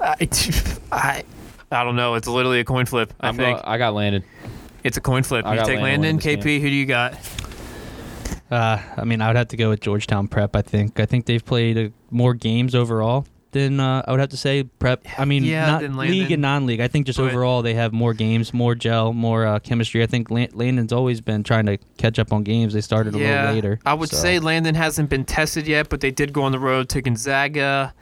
[0.00, 0.14] I,
[0.92, 1.24] I,
[1.70, 2.14] I don't know.
[2.14, 3.12] It's literally a coin flip.
[3.20, 4.24] I I'm think go- I got Landon.
[4.84, 5.46] It's a coin flip.
[5.46, 6.60] I You take Landon Landon, winning this KP.
[6.60, 7.14] Who do you got?
[8.50, 10.56] Uh, I mean, I would have to go with Georgetown Prep.
[10.56, 11.00] I think.
[11.00, 14.62] I think they've played uh, more games overall than uh, I would have to say
[14.64, 15.06] Prep.
[15.18, 16.80] I mean, Yeah, not league and non-league.
[16.80, 20.02] I think just But- overall they have more games, more gel, more uh, chemistry.
[20.02, 22.74] I think Landon's always been trying to catch up on games.
[22.74, 23.78] They started a little later.
[23.86, 24.16] I would so.
[24.16, 27.94] say Landon hasn't been tested yet, but they did go on the road to Gonzaga.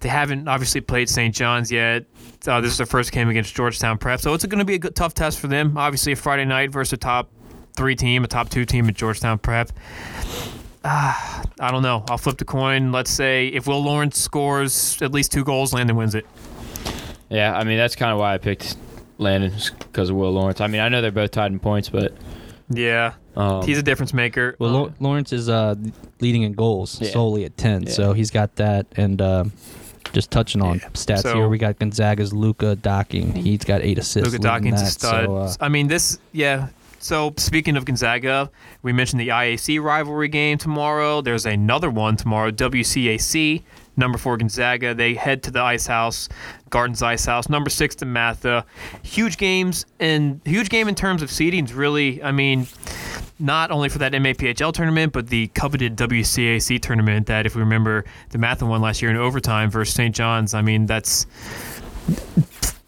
[0.00, 1.34] They haven't obviously played St.
[1.34, 2.04] John's yet.
[2.46, 4.78] Uh, this is their first game against Georgetown Prep, so it's going to be a
[4.78, 5.78] good, tough test for them.
[5.78, 7.30] Obviously, a Friday night versus a top
[7.74, 9.70] three team, a top two team at Georgetown Prep.
[10.84, 12.04] Ah, I don't know.
[12.10, 12.92] I'll flip the coin.
[12.92, 16.26] Let's say if Will Lawrence scores at least two goals, Landon wins it.
[17.30, 18.76] Yeah, I mean that's kind of why I picked
[19.18, 20.60] Landon because of Will Lawrence.
[20.60, 22.12] I mean, I know they're both tied in points, but
[22.68, 24.56] Yeah, um, he's a difference maker.
[24.58, 25.74] Well, Law- Lawrence is uh,
[26.20, 27.10] leading in goals Yeah.
[27.10, 27.90] solely at ten, Yeah.
[27.92, 28.86] so he's got that.
[28.96, 29.44] And uh,
[30.12, 30.88] just touching on Yeah.
[30.90, 33.32] stats So- here, we got Gonzaga's Luca Docking.
[33.34, 34.32] He's got eight assists.
[34.32, 35.24] Luka leading Dawkins that, is stud.
[35.26, 36.68] So, uh, I mean, this, yeah.
[37.04, 41.20] So speaking of Gonzaga, we mentioned the IAC rivalry game tomorrow.
[41.20, 42.50] There's another one tomorrow.
[42.50, 43.62] WCAC
[43.98, 44.94] number four Gonzaga.
[44.94, 46.30] They head to the Ice House,
[46.70, 47.50] Gardens Ice House.
[47.50, 48.64] Number six DeMatha.
[49.02, 51.76] Huge games and huge game in terms of seedings.
[51.76, 52.66] Really, I mean.
[53.40, 57.26] Not only for that MAPHL tournament, but the coveted WCAC tournament.
[57.26, 60.14] That, if we remember, DeMatha won last year in overtime versus St.
[60.14, 60.54] John's.
[60.54, 61.26] I mean, that's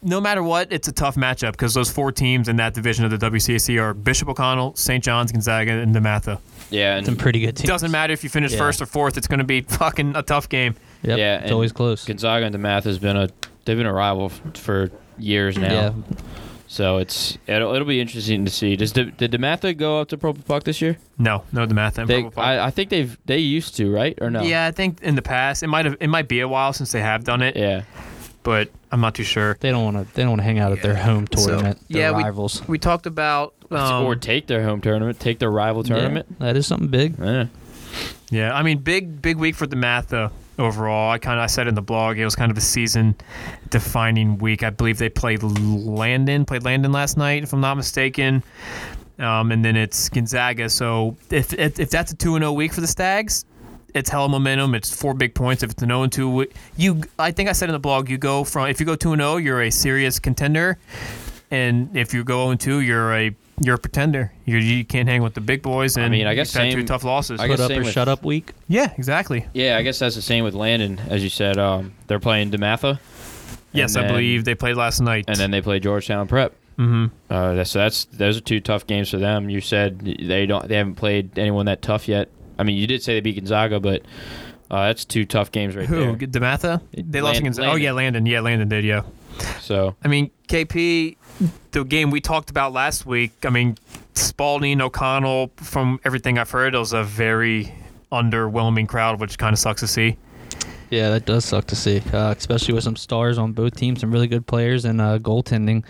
[0.01, 3.11] no matter what, it's a tough matchup because those four teams in that division of
[3.11, 5.03] the WCAC are Bishop O'Connell, St.
[5.03, 6.39] John's, Gonzaga, and DeMatha.
[6.69, 7.65] yeah, and some pretty good teams.
[7.65, 8.59] It doesn't matter if you finish Yeah.
[8.59, 10.75] first or fourth; it's going to be fucking a tough game.
[11.03, 12.05] Yep, Yeah, it's always close.
[12.05, 13.29] Gonzaga and DeMath has been a
[13.65, 15.71] they've been a rival for years now.
[15.73, 15.91] Yeah,
[16.67, 18.75] So it's it'll, it'll be interesting to see.
[18.75, 20.97] Does De, did DeMatha go up to Purple Puck this year?
[21.17, 21.99] No, no DeMatha.
[21.99, 22.43] and They, Purple Puck.
[22.45, 24.43] I, I think they've they used to right or no?
[24.43, 26.91] Yeah, I think in the past it might have it might be a while since
[26.91, 27.83] they have done it, yeah.
[28.43, 29.57] but I'm not too sure.
[29.59, 30.13] they don't want to.
[30.15, 31.79] They don't want to hang out at their home So, tournament.
[31.89, 32.67] their yeah, we- rivals.
[32.67, 36.25] We talked about um, or take their home tournament, take their rival tournament.
[36.29, 37.15] Yeah, that is something big.
[37.19, 37.47] Yeah.
[38.29, 41.11] Yeah, I mean, big big week for DeMatha overall.
[41.11, 43.15] I kind of I said in the blog it was kind of a season
[43.69, 44.63] defining week.
[44.63, 48.43] I believe they played Landon, played Landon last night, if I'm not mistaken.
[49.19, 50.69] Um, and then it's Gonzaga.
[50.69, 53.45] So if if, if that's a two and zero week for the Stags,
[53.93, 54.75] it's hella momentum.
[54.75, 55.63] It's four big points.
[55.63, 56.45] If it's an zero and two,
[56.77, 59.13] you I think I said in the blog you go from if you go two
[59.13, 60.77] and zero, you're a serious contender,
[61.51, 64.31] and if you go zero and two, you're a you're a pretender.
[64.45, 65.95] You you can't hang with the big boys.
[65.97, 67.39] And I mean, I guess you've two same- tough losses.
[67.39, 68.51] I Put up or with- shut up week.
[68.67, 69.45] Yeah, exactly.
[69.53, 71.57] Yeah, I guess that's the same with Landon, as you said.
[71.57, 72.99] Um, they're playing DeMatha.
[73.73, 75.25] Yes, And I believe they played last night.
[75.27, 76.53] and then they play Georgetown Prep.
[76.79, 77.05] Mm-hmm.
[77.29, 79.49] Uh, so that's those are two tough games for them.
[79.49, 82.29] You said they don't they haven't played anyone that tough yet.
[82.59, 84.01] I mean, you did say they beat Gonzaga, but
[84.71, 86.15] uh, that's two tough games right who?
[86.15, 86.27] there.
[86.27, 86.81] Dematha?
[86.93, 87.59] They lost Lan- against.
[87.59, 87.81] Oh Landon.
[87.81, 88.25] yeah, Landon.
[88.25, 88.83] Yeah, Landon did.
[88.85, 89.03] Yeah.
[89.61, 91.15] So I mean, KP,
[91.71, 93.31] the game we talked about last week.
[93.45, 93.77] I mean,
[94.15, 95.51] Spalding, O'Connell.
[95.57, 97.73] From everything I've heard, it was a very
[98.11, 100.17] underwhelming crowd, which kind of sucks to see.
[100.89, 104.11] Yeah, that does suck to see, uh, especially with some stars on both teams, some
[104.11, 105.83] really good players and uh, goaltending.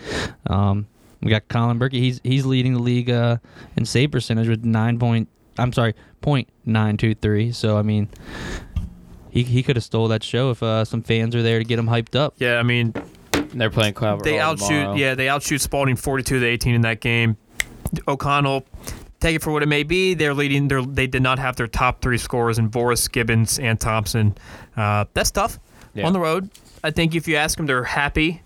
[0.50, 0.88] Um,
[1.22, 1.94] we got Colin Berkey.
[1.94, 3.38] He's he's leading the league uh,
[3.76, 5.28] in save percentage with nine point.
[5.56, 7.52] I'm sorry, point nine two three.
[7.52, 8.08] So I mean,
[9.30, 11.78] he he could have stole that show if uh, some fans are there to get
[11.78, 12.34] him hyped up.
[12.38, 12.92] Yeah, I mean,
[13.54, 14.68] They're playing Calvert they outshoot.
[14.68, 14.94] tomorrow.
[14.96, 17.36] Yeah, they outshoot Spalding 42 to 18 in that game.
[18.06, 18.66] O'Connell,
[19.20, 20.14] take it for what it may be.
[20.14, 20.68] They're leading.
[20.68, 24.36] They're, they did not have their top three scorers in Boris Gibbons and Thompson.
[24.76, 25.58] Uh, that's tough
[25.94, 26.06] Yeah.
[26.06, 26.50] on the road.
[26.84, 28.42] I think if you ask them, they're happy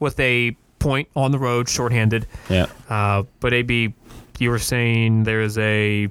[0.00, 2.26] with a point on the road, shorthanded.
[2.48, 2.66] Yeah.
[2.88, 3.94] Uh, but AB,
[4.38, 6.08] you were saying there is a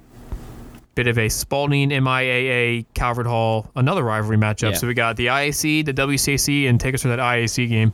[0.99, 4.71] bit of a Spalding MIAA Calvert Hall, another rivalry matchup.
[4.71, 4.75] Yeah.
[4.77, 7.93] So we got the IAC, the WCAC, and take us through that IAC game.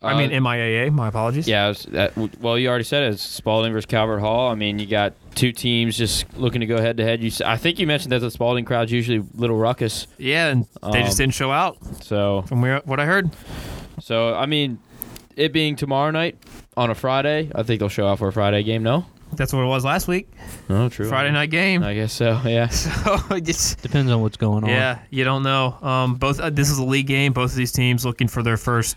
[0.00, 0.92] I Uh, mean MIAA.
[0.92, 1.48] My apologies.
[1.48, 3.14] Yeah, was, that, well, you already said it.
[3.14, 4.48] It's Spalding versus Calvert Hall.
[4.48, 7.20] I mean, you got two teams just looking to go head to head.
[7.20, 10.06] You, I think you mentioned that the Spalding crowd's usually little ruckus.
[10.16, 13.30] Yeah, and they just Um, didn't show out So, from where, what I heard.
[13.98, 14.78] so I mean,
[15.34, 16.36] it being tomorrow night
[16.76, 18.84] on a Friday, I think they'll show out for a Friday game.
[18.84, 20.28] No, That's what it was last week.
[20.68, 21.08] no, true.
[21.08, 21.82] Friday night game.
[21.82, 22.40] I guess so.
[22.44, 22.68] Yeah.
[23.04, 24.70] So it's, Depends on what's going on.
[24.70, 25.76] yeah, you don't know.
[25.82, 27.32] Um, both uh, this is a league game.
[27.32, 28.96] Both of these teams looking for their first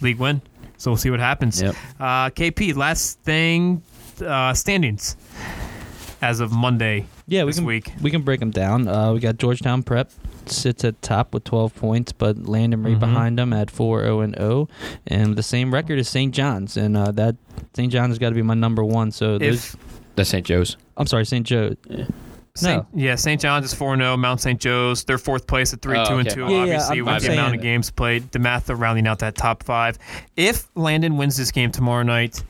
[0.00, 0.42] league win.
[0.76, 1.60] So we'll see what happens.
[1.60, 1.74] Yep.
[1.98, 3.82] Uh, KP, last thing,
[4.24, 5.16] uh, standings
[6.22, 7.06] as of Monday.
[7.26, 7.92] Yeah, we this can week.
[8.02, 8.88] we can break them down.
[8.88, 10.10] Uh, we got Georgetown Prep
[10.50, 13.00] sits at top with 12 points, but Landon right Mhm.
[13.00, 14.68] behind them at 4 0 and 0,
[15.06, 16.34] and the same record as St.
[16.34, 17.36] John's, and uh, that
[17.74, 17.92] St.
[17.92, 19.10] John's has got to be my number one.
[19.10, 19.76] So If
[20.16, 20.44] That's St.
[20.46, 20.76] Joe's.
[20.96, 21.46] I'm sorry, St.
[21.46, 21.74] Joe.
[22.56, 23.40] Saint, yeah, St.
[23.40, 24.16] John's is 4 0.
[24.16, 24.60] Mount St.
[24.60, 26.34] Joe's, they're fourth place at 3 Oh, 2 and okay.
[26.34, 28.32] 2, Yeah, yeah, obviously, I'm- with I'm the amount saying- of games played.
[28.32, 29.98] DeMatha rounding out that top five.
[30.36, 32.42] If Landon wins this game tomorrow night,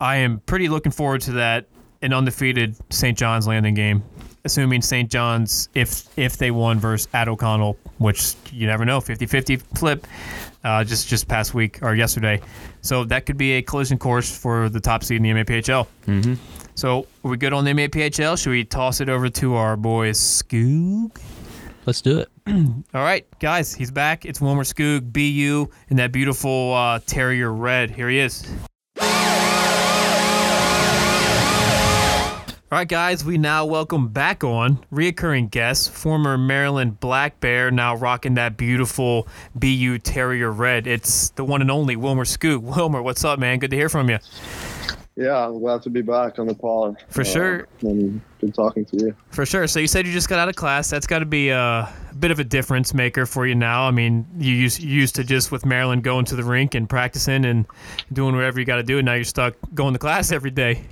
[0.00, 1.66] I am pretty looking forward to that
[2.00, 3.18] an undefeated St.
[3.18, 4.02] John's Landon game.
[4.48, 5.10] Assuming St.
[5.10, 10.06] John's, if if they won versus at O'Connell, which you never know, 50-50 flip,
[10.64, 12.40] uh, just just past week or yesterday,
[12.80, 15.86] so that could be a collision course for the top seed in the MAPHL.
[16.06, 16.34] Mm-hmm.
[16.76, 18.42] So are we good on the MAPHL?
[18.42, 21.20] Should we toss it over to our boy Skoog?
[21.84, 22.28] Let's do it.
[22.94, 24.24] All right, guys, he's back.
[24.24, 27.90] It's Wilmer Skoog, BU, in that beautiful uh, Terrier red.
[27.90, 28.50] Here he is.
[32.70, 37.96] All right, guys, we now welcome back on reoccurring guest, former Maryland Black Bear, now
[37.96, 40.86] rocking that beautiful BU Terrier red.
[40.86, 42.60] It's the one and only Wilmer Skoog.
[42.76, 43.58] Wilmer, what's up, man?
[43.58, 44.18] Good to hear from you.
[45.16, 47.02] Yeah, I'm glad to be back on the pod.
[47.08, 47.68] For uh, sure.
[47.80, 49.16] And good talking to you.
[49.30, 49.66] For sure.
[49.66, 50.90] So you said you just got out of class.
[50.90, 53.88] That's got to be a bit of a difference maker for you now.
[53.88, 56.86] I mean, you used, you used to just with Maryland going to the rink and
[56.86, 57.64] practicing and
[58.12, 60.84] doing whatever you got to do, and now you're stuck going to class every day.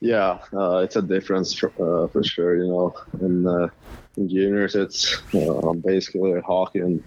[0.00, 2.56] Yeah, uh, it's a difference for, uh, for sure.
[2.56, 3.68] You know, in, uh,
[4.16, 7.02] in juniors, it's uh, basically hockey and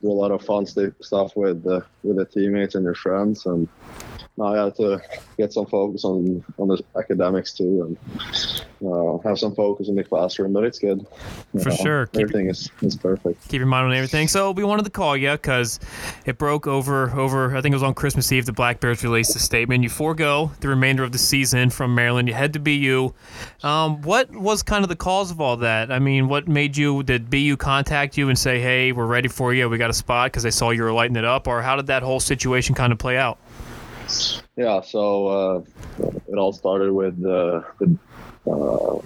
[0.00, 3.46] do a lot of fun stuff with uh, with the teammates and your friends.
[3.46, 3.68] And
[4.36, 5.00] now I have to
[5.38, 10.04] get some focus on on the academics too, and uh, have some focus in the
[10.04, 10.52] classroom.
[10.52, 11.06] But it's good.
[11.62, 12.06] For Uh, sure.
[12.06, 13.46] Keep- Everything is, is perfect.
[13.48, 14.28] Keep your mind on everything.
[14.28, 15.78] So we wanted to call you because
[16.26, 17.56] it broke over over.
[17.56, 18.46] I think it was on Christmas Eve.
[18.46, 19.82] The Black Bears released a statement.
[19.82, 22.28] You forego the remainder of the season from Maryland.
[22.28, 23.12] You head to BU.
[23.62, 25.90] Um, what was kind of the cause of all that?
[25.90, 27.02] I mean, what made you?
[27.02, 29.68] Did BU contact you and say, "Hey, we're ready for you.
[29.68, 31.86] We got a spot," because they saw you were lighting it up, or how did
[31.88, 33.38] that whole situation kind of play out?
[34.56, 35.62] Yeah, so uh,
[36.28, 37.96] it all started with uh, the
[38.50, 38.98] uh,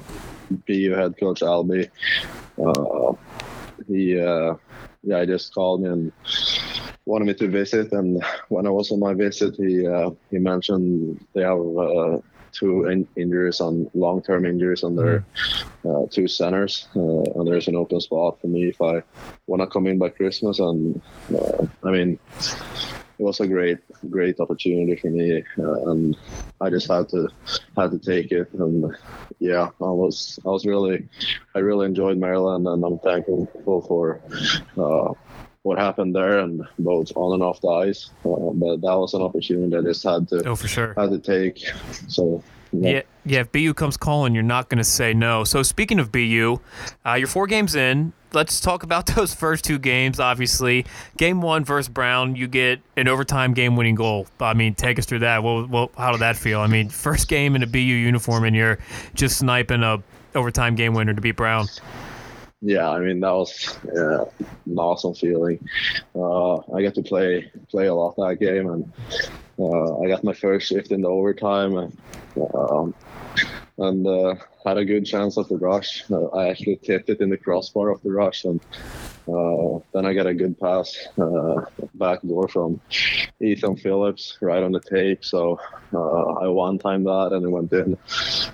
[0.67, 1.91] BU head coach Albie.
[2.59, 3.13] Uh,
[3.89, 4.55] he, uh,
[5.03, 6.13] yeah, he just called me and
[7.07, 7.93] wanted me to visit.
[7.93, 12.19] And when I was on my visit, he uh, he mentioned they have uh,
[12.53, 15.25] two in- injuries on long-term injuries on their
[15.85, 19.03] uh, two centers, uh, and there's an open spot for me if I
[19.47, 20.59] want to come in by Christmas.
[20.61, 21.01] And
[21.35, 22.19] uh, I mean
[23.19, 23.79] it was a great
[24.11, 26.17] great opportunity for me uh, and
[26.61, 27.29] i just had to
[27.77, 28.97] had to take it and
[29.39, 31.07] yeah i was i was really
[31.55, 33.47] i really enjoyed maryland and i'm thankful
[33.87, 34.21] for
[34.79, 35.13] uh,
[35.63, 39.23] what happened there and both on and off the ice uh, but that was an
[39.23, 40.95] opportunity i just had to Oh, for sure.
[40.97, 41.65] had to take
[42.09, 42.43] so
[42.83, 43.41] Yeah, yeah.
[43.41, 45.45] If BU comes calling, you're not going to say no.
[45.45, 46.61] So speaking of BU,
[47.07, 48.13] uh, you're four games in.
[48.33, 50.19] Let's talk about those first two games.
[50.19, 54.27] Obviously, game one versus Brown, you get an overtime game-winning goal.
[54.41, 55.43] I mean, take us through that.
[55.43, 56.61] Well, well, how did that feel?
[56.61, 58.79] I mean, first game in a BU uniform, and you're
[59.15, 60.03] just sniping a
[60.35, 61.67] overtime game winner to beat Brown.
[62.61, 64.25] yeah, I mean that was uh,
[64.67, 65.59] an awesome feeling.
[66.15, 68.93] Uh, I got to play play a lot that game, and
[69.59, 71.97] uh, I got my first shift in the overtime, and
[72.55, 72.95] um,
[73.79, 76.05] and uh, had a good chance of the rush.
[76.11, 78.61] Uh, I actually tipped it in the crossbar of the rush, and
[79.27, 81.65] Uh, then I got a good pass uh,
[81.95, 82.81] back door from
[83.41, 85.25] Ethan Phillips right on the tape.
[85.25, 85.59] So
[85.95, 87.97] uh, I one time that and it went in.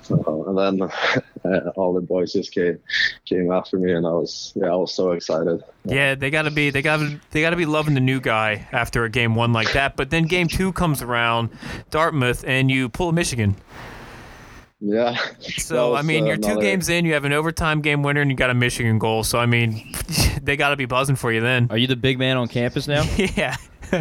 [0.09, 0.81] Uh, and then
[1.45, 2.79] uh, all the boys just came
[3.25, 5.61] came after me, and I was yeah I was so excited.
[5.83, 9.09] Yeah, they gotta be they gotta they gotta be loving the new guy after a
[9.09, 9.97] game one like that.
[9.97, 11.49] But then game two comes around,
[11.89, 13.55] Dartmouth, and you pull Michigan.
[14.81, 15.15] Yeah.
[15.39, 18.01] So was, I mean, uh, you're two another- games in, you have an overtime game
[18.01, 19.23] winner, and you got a Michigan goal.
[19.23, 19.93] So I mean,
[20.41, 21.67] they got to be buzzing for you then.
[21.69, 23.03] Are you the big man on campus now?
[23.35, 23.55] yeah.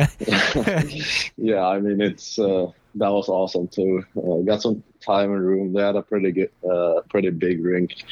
[1.36, 4.04] yeah, I mean it's uh, that was awesome too.
[4.16, 5.72] Uh, got some time and room.
[5.72, 8.04] They had a pretty good, uh, pretty big rink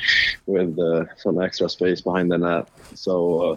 [0.47, 2.69] with uh, some extra space behind the net.
[2.95, 3.57] So uh,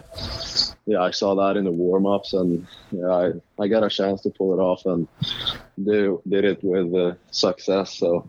[0.86, 3.32] yeah, I saw that in the warm ups, and yeah, I,
[3.62, 5.08] I got a chance to pull it off and
[5.82, 7.94] do did it with uh, success.
[7.94, 8.28] So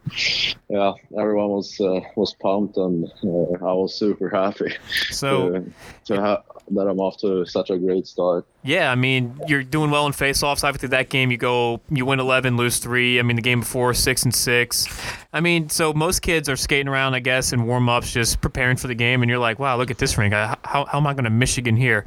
[0.70, 4.74] yeah, everyone was uh, was pumped, and uh, I was super happy
[5.10, 5.74] So to,
[6.06, 8.45] to have that I'm off to such a great start.
[8.64, 10.64] yeah, I mean, you're doing well in faceoffs.
[10.64, 13.20] Obviously, that game you go, you win 11, lose three.
[13.20, 14.88] I mean, the game before six and six.
[15.34, 18.78] I mean, so most kids are skating around, I guess, in warm ups, just preparing
[18.78, 20.34] for the game, and you're like, wow, look at this rink.
[20.34, 22.05] I, how, how am I going to Michigan here?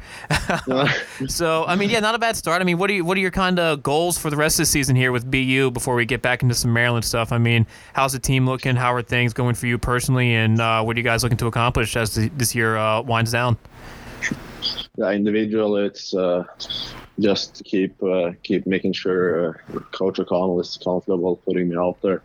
[1.26, 2.62] so I mean, yeah, not a bad start.
[2.62, 4.62] I mean, what are you, what are your kind of goals for the rest of
[4.62, 7.32] the season here with BU before we get back into some Maryland stuff?
[7.32, 8.76] I mean, how's the team looking?
[8.76, 10.34] How are things going for you personally?
[10.34, 13.32] And uh, what are you guys looking to accomplish as the, this year uh, winds
[13.32, 13.58] down?
[14.96, 16.44] Yeah, individual, it's uh,
[17.20, 22.22] just keep uh, keep making sure uh, Coach O'Connell is comfortable putting me out there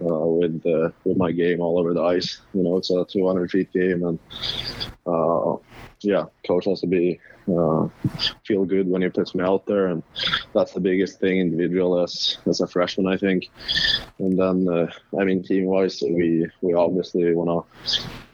[0.00, 2.40] uh, with uh, with my game all over the ice.
[2.52, 4.18] You know, it's a 200 feet game, and
[5.06, 5.56] uh,
[6.02, 7.88] yeah, Coach has to be uh,
[8.46, 10.02] feel good when he puts me out there, and
[10.54, 13.48] that's the biggest thing individual as as a freshman, I think.
[14.18, 14.90] And then, uh,
[15.20, 17.66] I mean, team wise, we we obviously want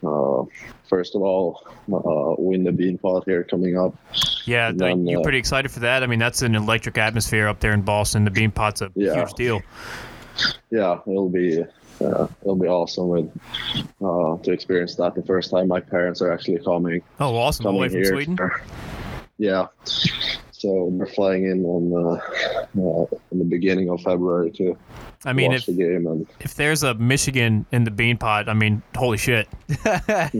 [0.02, 0.06] to.
[0.08, 0.44] Uh,
[0.86, 1.62] First of all,
[1.92, 3.94] uh, win the Beanpot here coming up.
[4.44, 6.02] Yeah, then, you're uh, pretty excited for that.
[6.04, 8.24] I mean, that's an electric atmosphere up there in Boston.
[8.24, 9.14] The Beanpot's a Yeah.
[9.14, 9.62] huge deal.
[10.70, 11.62] yeah, it'll be
[12.02, 13.30] uh, it'll be awesome with
[14.02, 15.68] uh, to experience that the first time.
[15.68, 17.66] My parents are actually coming Oh, awesome!
[17.66, 18.24] All the way coming from here.
[18.24, 18.50] Sweden.
[19.38, 19.66] Yeah,
[20.64, 22.18] so they're flying in on uh,
[22.80, 24.78] uh, in the beginning of February too.
[25.26, 29.18] I mean, if the and if there's a Michigan in the Beanpot, I mean, holy
[29.18, 29.46] shit.
[29.84, 30.30] yeah, I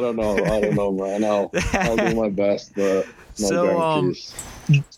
[0.00, 1.24] don't know, I don't know, man.
[1.24, 3.06] I'll I'll do my best, but
[3.40, 4.14] no So, um.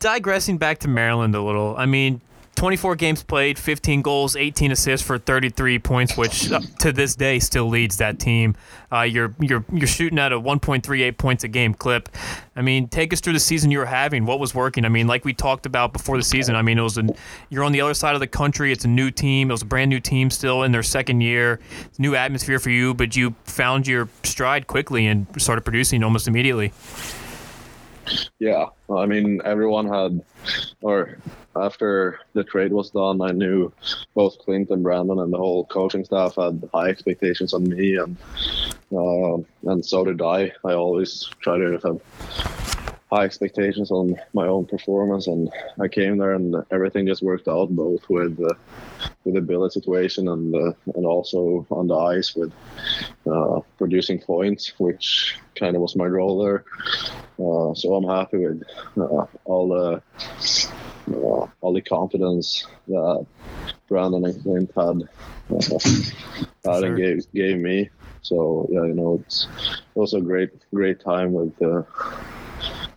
[0.01, 1.75] Digressing back to Maryland a little.
[1.79, 2.21] I mean,
[2.63, 6.49] 24 games played, 15 goals, 18 assists for 33 points, which
[6.79, 8.55] to this day still leads that team.
[8.93, 12.09] Uh, you're you're you're shooting at a 1.38 points a game clip.
[12.55, 14.27] I mean, take us through the season you were having.
[14.27, 14.85] What was working?
[14.85, 16.55] I mean, like we talked about before the season.
[16.55, 17.11] I mean, it was an,
[17.51, 18.71] you're on the other side of the country.
[18.71, 19.51] It's a new team.
[19.51, 21.59] It was a brand new team still in their second year.
[21.99, 26.73] New atmosphere for you, but you found your stride quickly and started producing almost immediately.
[28.39, 30.23] Yeah, I mean, everyone had,
[30.81, 31.19] or
[31.57, 33.73] after the trade was done, I knew
[34.15, 38.17] both Clint and Brandon and the whole coaching staff had high expectations on me, and
[38.93, 39.37] uh,
[39.71, 40.53] and so did I.
[40.65, 42.01] I always try to have
[43.13, 47.69] high expectations on my own performance, and I came there and everything just worked out,
[47.71, 48.55] both with uh,
[49.25, 52.53] with the billet situation and uh, and also on the ice with
[53.31, 56.65] uh, producing points, which kind of was my role there.
[57.43, 58.63] Uh, so I'm happy with
[58.97, 60.03] uh, all the
[61.11, 63.27] uh, all the confidence that
[63.89, 65.09] Brandon and Clint had,
[66.65, 66.97] uh, Sure.
[66.97, 67.91] gave gave me.
[68.23, 69.49] So yeah, you know, it's
[69.95, 71.83] also a great great time with uh,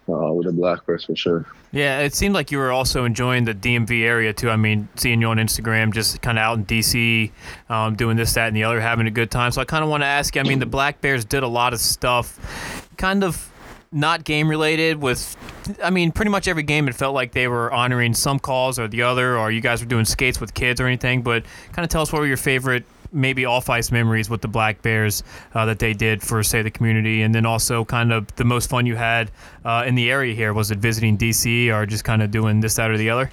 [0.08, 1.46] uh, with the Black Bears for sure.
[1.72, 4.50] Yeah, it seemed like you were also enjoying the DMV area too.
[4.50, 7.32] I mean, seeing you on Instagram, just kind of out in DC,
[7.70, 9.52] um, doing this, that, and the other, having a good time.
[9.52, 10.42] So I kind of want to ask you.
[10.42, 13.52] I mean, the Black Bears did a lot of stuff, kind of
[13.96, 15.02] not game related.
[15.02, 15.36] With,
[15.84, 18.88] I mean, pretty much every game it felt like they were honoring some cause or
[18.88, 21.22] the other, or you guys were doing skates with kids or anything.
[21.22, 22.84] But kind of tell us what were your favorite.
[23.12, 25.24] Maybe off ice memories with the Black Bears
[25.54, 28.70] uh, that they did for, say, the community, and then also kind of the most
[28.70, 29.32] fun you had
[29.64, 30.54] uh, in the area here.
[30.54, 33.32] Was it visiting DC or just kind of doing this, that, or the other?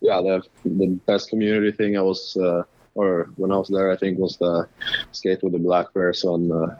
[0.00, 2.62] yeah, the the best community thing I was, uh,
[2.94, 4.68] or when I was there, I think was the
[5.12, 6.76] skate with the Black Bears on uh,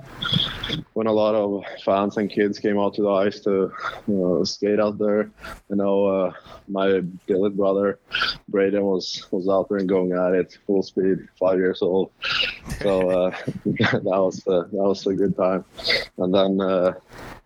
[0.93, 3.73] when a lot of fans and kids came out to the ice to
[4.13, 5.31] uh, skate out there.
[5.71, 6.33] You know, uh,
[6.69, 7.99] my billet brother
[8.49, 12.11] Braden was was out there and going at it full speed, five years old.
[12.81, 13.31] So uh,
[13.65, 15.65] that was uh, that was a good time.
[16.19, 16.93] And then uh,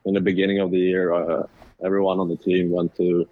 [0.04, 1.46] in the beginning of the year.
[1.84, 3.28] Everyone on the team went to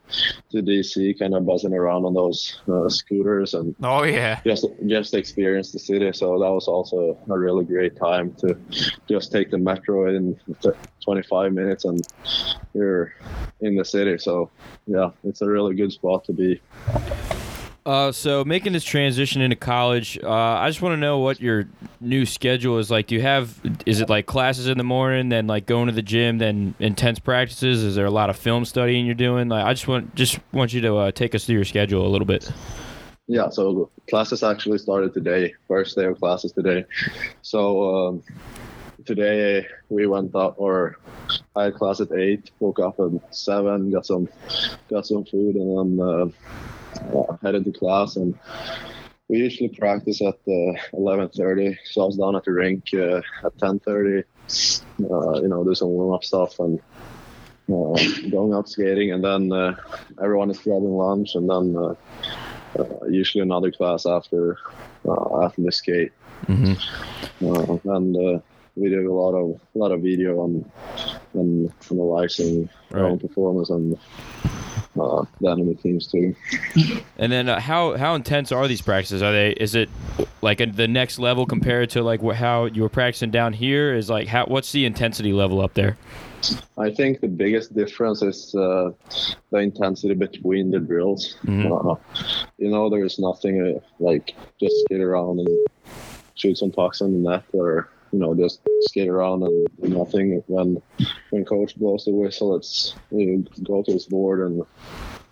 [0.51, 4.41] to DC, kind of buzzing around on those uh, scooters and Oh yeah.
[4.47, 6.13] just just experience the city.
[6.13, 8.57] So that was also a really great time to
[9.09, 10.39] just take the metro in
[11.05, 12.07] 25 minutes and
[12.75, 13.15] you're
[13.61, 14.19] in the city.
[14.19, 14.51] So
[14.87, 16.61] yeah, it's a really good spot to be.
[17.87, 21.69] Uh, so making this transition into college, uh, I just want to know what your
[22.01, 23.09] new schedule is like.
[23.09, 23.61] Do you have?
[23.85, 27.19] Is it like classes in the morning, then like going to the gym, then intense
[27.19, 27.83] practices?
[27.83, 29.51] Is there a lot of film studying you're doing?
[29.51, 32.09] Like, I just want just want you to uh, take us through your schedule a
[32.09, 32.51] little bit.
[33.27, 36.87] Yeah, so classes actually started today, first day of classes today.
[37.43, 38.23] So um,
[39.05, 40.97] today we went out, or
[41.55, 44.27] I had class at eight, woke up at seven, got some
[44.89, 46.33] got some food, and then
[47.13, 48.17] uh, uh, headed to class.
[48.17, 48.39] And
[49.29, 53.57] we usually practice at uh, 11:30, so I was down at the rink uh, at
[53.59, 54.25] 10:30.
[55.01, 56.81] Uh, you know, do some warm up stuff and.
[57.67, 57.97] Uh,
[58.31, 59.75] going out skating, and then uh,
[60.23, 61.95] everyone is grabbing lunch, and then uh,
[62.79, 64.59] uh, usually another class after
[65.09, 66.13] uh, after the skate,
[66.47, 67.47] Mm-hmm.
[67.47, 68.39] uh, and uh,
[68.77, 70.71] we do a lot of a lot of video on
[71.33, 73.99] and analyzing our own performance and
[75.01, 76.35] uh, the enemy teams too.
[77.19, 79.23] And then uh, how how intense are these practices?
[79.23, 79.51] Are they?
[79.53, 79.89] Is it
[80.43, 83.95] like a, the next level compared to like wh- how you were practicing down here?
[83.95, 85.97] Is like how what's the intensity level up there?
[86.77, 88.91] I think the biggest difference is uh,
[89.51, 91.37] the intensity between the drills.
[91.45, 91.93] Mhm.
[91.93, 91.97] Uh,
[92.59, 95.49] you know, there's nothing uh, like just skate around and
[96.35, 100.41] shoot some pucks on the net, or you know, just skate around and do nothing.
[100.47, 100.81] When
[101.31, 104.63] when coach blows the whistle, it's you go to his board and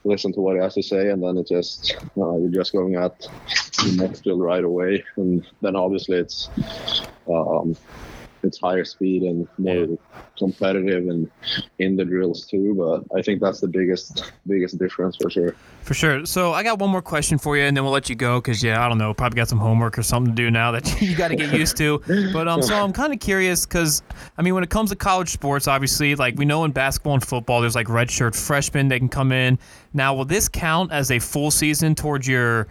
[0.03, 2.97] listen to what he has to say, and then it just uh, you're just going
[2.97, 6.51] at the next drill right away, and then obviously it's.
[7.29, 7.77] Um,
[8.43, 9.97] it's higher speed and more
[10.43, 11.31] competitive and
[11.79, 12.75] in the drills too.
[12.75, 15.55] But I think that's the biggest biggest difference for sure.
[15.83, 16.25] For sure.
[16.27, 18.63] So I got one more question for you, and then we'll let you go because
[18.63, 21.17] yeah, I don't know, probably got some homework or something to do now that you
[21.17, 22.01] got to get used to.
[22.33, 24.03] But um, so I'm kind of curious because
[24.39, 27.25] I mean, when it comes to college sports, obviously, like we know in basketball and
[27.27, 29.59] football, there's like redshirt freshmen they can come in.
[29.95, 32.69] Now, will this count as a full season towards your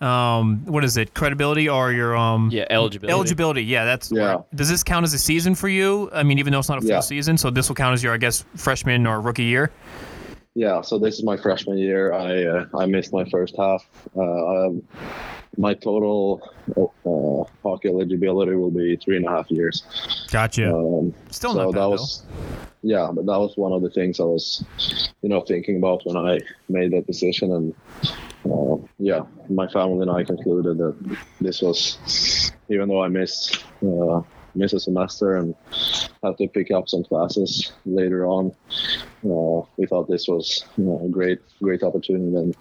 [0.00, 3.12] um, what is it, credibility or your um Yeah, eligibility.
[3.12, 3.64] eligibility?
[3.64, 4.38] Yeah, that's Yeah.
[4.54, 6.10] Does this count as a season for you?
[6.12, 7.00] I mean, even though it's not a full Yeah.
[7.06, 9.70] Season, so this will count as your, I guess, freshman or rookie year.
[10.54, 12.12] Yeah, so this is my freshman year.
[12.14, 13.86] I uh, I missed my first half.
[14.16, 14.22] Uh,
[14.66, 14.82] um,
[15.58, 16.40] my total
[16.76, 19.84] uh, hockey eligibility will be three and a half years.
[20.30, 20.74] Gotcha.
[20.74, 22.06] Um, Still so not bad that though.
[22.82, 24.62] yeah but that was one of the things i was
[25.22, 26.38] you know thinking about when i
[26.68, 27.74] made that decision and
[28.52, 30.94] uh, yeah my family and i concluded that
[31.40, 34.20] this was even though i missed uh,
[34.56, 35.54] miss a semester and
[36.22, 38.52] have to pick up some classes later on.
[39.24, 42.56] Uh, we thought this was you know, a great great opportunity and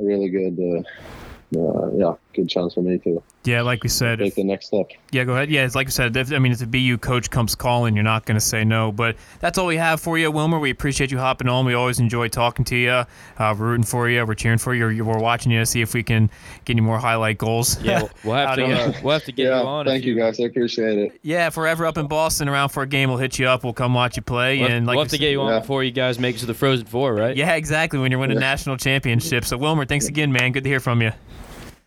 [0.00, 4.18] a really good uh, uh, yeah good chance for me to Yeah, like we said,
[4.18, 5.50] take if, the next step yeah, go ahead.
[5.50, 6.16] Yeah, it's like I said.
[6.16, 8.90] If, I mean, if the BU coach comes calling, you're not going to say no.
[8.90, 10.58] But that's all we have for you, Wilmer.
[10.58, 11.66] We appreciate you hopping on.
[11.66, 12.90] We always enjoy talking to you.
[12.90, 13.06] Uh,
[13.38, 14.24] we're rooting for you.
[14.24, 15.04] We're cheering for you.
[15.04, 16.30] We're watching you to see if we can
[16.64, 17.78] get any more highlight goals.
[17.82, 18.72] Yeah, we'll, we'll have to you.
[18.74, 19.86] uh, we'll have to get yeah you on.
[19.86, 21.48] if thank you guys i appreciate it yeah.
[21.48, 23.64] If we're ever up in Boston around for a game, we'll hit you up.
[23.64, 24.60] We'll come watch you play.
[24.60, 25.58] We'll, and like we'll have to get you on Yeah.
[25.60, 27.36] before you guys make it to the Frozen Four, right?
[27.36, 27.98] Yeah, exactly.
[27.98, 28.48] When you're winning Yeah.
[28.48, 29.48] national championships.
[29.48, 30.52] So Wilmer, thanks again, man.
[30.52, 31.12] Good to hear from you.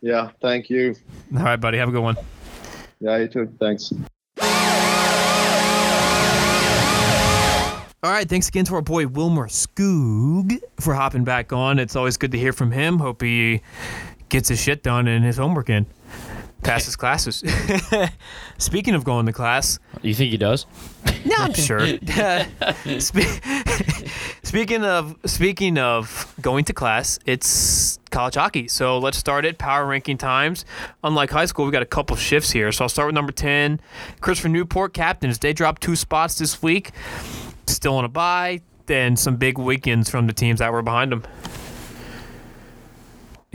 [0.00, 0.94] Yeah thank you
[1.36, 1.78] All right, buddy.
[1.78, 2.16] Have a good one.
[3.00, 3.52] Yeah, you too.
[3.60, 3.92] Thanks.
[8.02, 11.78] All right, thanks again to our boy Wilmer Skoog for hopping back on.
[11.80, 12.98] It's always good to hear from him.
[12.98, 13.62] Hope he
[14.28, 15.86] gets his shit done and his homework in.
[16.62, 17.42] Passes classes.
[18.58, 20.66] Speaking of going to class, You think he does?
[21.24, 21.80] yeah, I'm sure.
[23.00, 23.40] Spe-
[24.56, 28.66] speaking of speaking of going to class, it's college hockey.
[28.68, 29.58] So let's start it.
[29.58, 30.64] Power ranking times.
[31.04, 32.72] Unlike high school, we got a couple shifts here.
[32.72, 33.80] So I'll start with number ten.
[34.22, 35.40] Christopher Newport, captains.
[35.40, 36.92] They dropped two spots this week.
[37.66, 38.62] Still on a bye.
[38.86, 41.24] Then some big weekends from the teams that were behind them.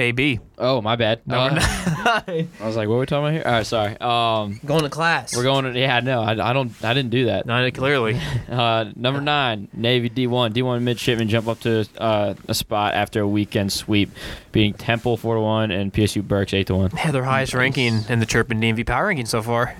[0.01, 0.39] AB.
[0.57, 1.25] Oh, my bad.
[1.25, 2.49] Number Uh, nine.
[2.61, 3.43] I was like, what are we talking about here?
[3.45, 3.97] All right, sorry.
[3.99, 5.35] Um, Going to class.
[5.35, 5.65] we're going.
[5.71, 6.71] To, yeah, no, I, I don't.
[6.83, 7.45] I didn't do that.
[7.45, 8.19] Not clearly.
[8.51, 10.51] Uh, number nine, Navy D1.
[10.51, 14.11] D1 midshipmen jump up to uh, a spot after a weekend sweep,
[14.51, 16.91] beating Temple four to one and PSU Berks eight to one.
[16.93, 19.73] Yeah, their highest ranking in the Chirpin DMV power ranking so far.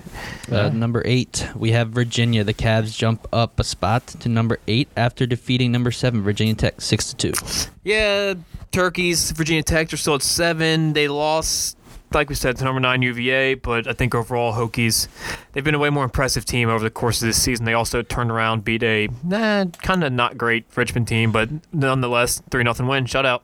[0.50, 2.44] Uh, number eight, we have Virginia.
[2.44, 6.80] The Cavs jump up a spot to number eight after defeating number seven, Virginia Tech,
[6.80, 7.68] six to two.
[7.84, 8.34] Yeah,
[8.72, 10.94] Turkeys, Virginia Tech are still at seven.
[10.94, 11.76] They lost
[12.14, 15.08] like we said, to number nine UVA, but I think overall Hokies,
[15.52, 17.64] they've been a way more impressive team over the course of this season.
[17.64, 22.42] They also turned around, beat a nah, kind of not great Richmond team, but nonetheless,
[22.50, 23.42] three nothing win, shutout.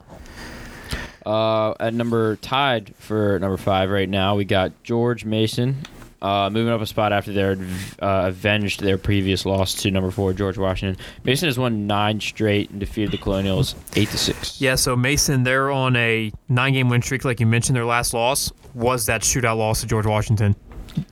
[1.24, 5.82] Uh, at number tied for number five right now, we got George Mason.
[6.20, 10.32] Uh, moving up a spot after they uh, avenged their previous loss to number four
[10.32, 11.00] George Washington.
[11.22, 14.60] Mason has won nine straight and defeated the Colonials eight to six.
[14.60, 17.76] Yeah, so Mason, they're on a nine-game win streak, like you mentioned.
[17.76, 20.56] Their last loss was that shootout loss to George Washington,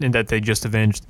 [0.01, 1.07] and that they just avenged.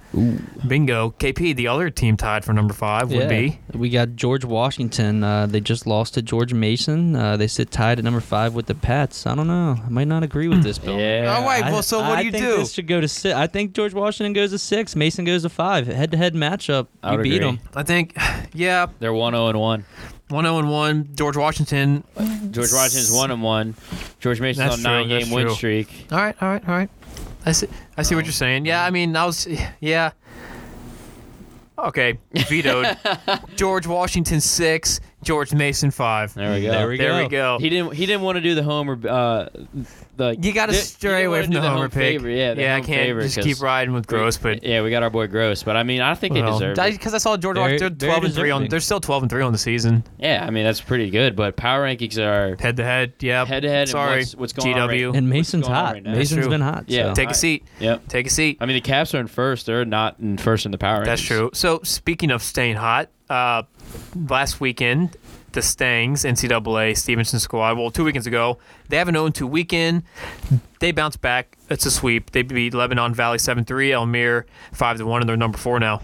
[0.66, 1.10] Bingo.
[1.18, 3.58] KP, the other team tied for number five would be.
[3.74, 5.22] We got George Washington.
[5.24, 7.14] Uh, they just lost to George Mason.
[7.16, 9.26] Uh, they sit tied at number five with the Pats.
[9.26, 9.76] I don't know.
[9.84, 10.98] I might not agree with this, Bill.
[10.98, 11.34] Yeah.
[11.36, 12.56] All right, I- well, so what I do you think do?
[12.58, 13.34] This should go to six.
[13.34, 14.96] I think George Washington goes to six.
[14.96, 15.86] Mason goes to five.
[15.86, 16.86] Head-to-head matchup.
[17.02, 17.46] I You beat agree.
[17.46, 17.60] them.
[17.74, 18.16] I think,
[18.54, 19.84] yeah, They're one zero and one.
[20.28, 21.08] one zero and one.
[21.14, 22.04] George Washington.
[22.50, 23.74] George Washington's one and one.
[24.20, 25.54] George Mason's That's on true, nine game that's win true.
[25.54, 26.06] streak.
[26.10, 26.90] All right, all right, all right.
[27.46, 27.68] I see.
[27.96, 28.66] I see what you're saying.
[28.66, 29.48] Yeah, I mean, I was.
[29.80, 30.10] Yeah.
[31.78, 32.18] Okay,
[32.48, 32.96] vetoed.
[33.56, 35.00] George Washington six.
[35.26, 36.32] George Mason five.
[36.34, 36.70] There we go.
[36.70, 37.22] There we There go.
[37.24, 37.58] we go.
[37.60, 37.92] He didn't.
[37.94, 38.96] He didn't want to do the homer.
[39.06, 39.48] Uh,
[40.16, 41.92] the You got to stray away from do the homer home pick.
[42.20, 42.36] favorite.
[42.36, 44.90] Yeah, the yeah, I can't favorite, just 'cause keep riding with Gross, but yeah, we
[44.90, 45.62] got our boy Gross.
[45.62, 46.92] But I mean, I think they deserve it.
[46.92, 48.60] because I saw George Very- Washington very twelve and three on.
[48.60, 48.70] deserving.
[48.70, 50.04] They're still twelve and three on the season.
[50.18, 51.36] Yeah, I mean that's pretty good.
[51.36, 53.12] But power rankings are Head to head.
[53.20, 53.44] Yeah.
[53.44, 53.88] head to head.
[53.88, 54.20] Sorry.
[54.20, 54.80] what's, what's going GW.
[54.80, 54.88] on?
[54.88, 55.94] Right, And Mason's hot.
[55.94, 56.12] right now?
[56.12, 56.50] Mason's true.
[56.50, 56.84] been hot.
[56.86, 57.08] Yeah.
[57.08, 57.14] so.
[57.14, 57.64] Take a seat.
[57.80, 58.08] Yep.
[58.08, 58.58] Take a seat.
[58.60, 59.66] I mean, the Caps are in first.
[59.66, 61.04] They're not in first in the power.
[61.04, 61.50] That's true.
[61.52, 63.62] So speaking of staying hot, uh,
[64.28, 65.16] last weekend
[65.56, 67.78] the Stangs NCAA Stevenson squad.
[67.78, 68.58] Well, two weekends ago,
[68.90, 70.02] they have an 0-2 weekend.
[70.80, 71.56] They bounce back.
[71.70, 72.32] It's a sweep.
[72.32, 76.02] They beat Lebanon Valley 7-3, Elmira 5-1, and they're number four now.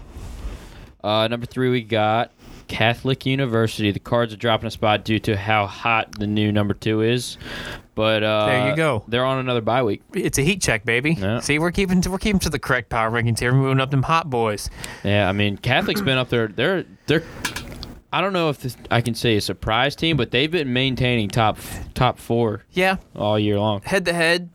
[1.03, 2.31] Uh, number three, we got
[2.67, 3.91] Catholic University.
[3.91, 7.37] The Cards are dropping a spot due to how hot the new number two is.
[7.95, 9.03] But uh, There you go.
[9.07, 10.01] They're on another bye week.
[10.13, 11.11] It's a heat check, baby.
[11.13, 11.39] Yeah.
[11.41, 13.51] See, we're keeping to, we're keeping to the correct power rankings here.
[13.53, 14.69] We're moving up them hot boys.
[15.03, 16.47] Yeah, I mean, Catholic's been up there.
[16.47, 17.23] They're they're.
[18.11, 21.29] I don't know if this, I can say a surprise team, but they've been maintaining
[21.29, 21.57] top
[21.95, 23.81] top four Yeah, all year long.
[23.81, 24.49] head to head.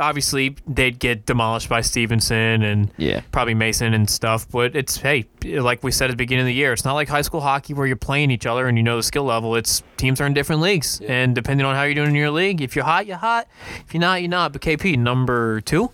[0.00, 3.20] Obviously, they'd get demolished by Stevenson and Yeah.
[3.30, 4.46] probably Mason and stuff.
[4.50, 7.08] But it's hey, like we said at the beginning of the year, it's not like
[7.08, 9.54] high school hockey where you're playing each other and you know the skill level.
[9.54, 12.62] It's teams are in different leagues, and depending on how you're doing in your league,
[12.62, 13.46] if you're hot, you're hot.
[13.86, 14.52] If you're not, you're not.
[14.52, 15.90] But KP number two.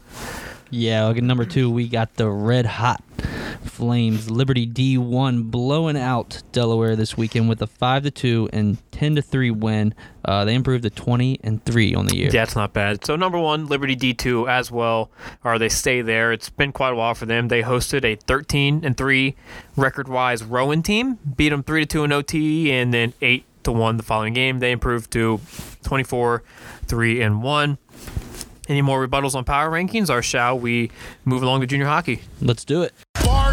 [0.71, 1.69] Yeah, look at number two.
[1.71, 3.03] We got the red hot
[3.69, 9.15] Flames Liberty D1 blowing out Delaware this weekend with a five to two and ten
[9.15, 9.95] to three win.
[10.25, 12.31] Uh, they improved to twenty and three on the year.
[12.31, 13.05] That's not bad.
[13.05, 15.11] So number one, Liberty D two as well,
[15.45, 16.33] or they stay there.
[16.33, 17.49] It's been quite a while for them.
[17.49, 19.37] They hosted a 13 and three
[19.77, 23.73] record wise Rowan team, beat them three to two in OT, and then eight to
[23.73, 24.59] one the following game.
[24.61, 25.41] They improved to
[25.85, 26.43] 24,
[26.87, 27.79] three and one.
[28.69, 30.91] Any more rebuttals on power rankings, or shall we
[31.25, 32.21] move along to junior hockey?
[32.41, 32.93] Let's do it.
[33.29, 33.53] Bar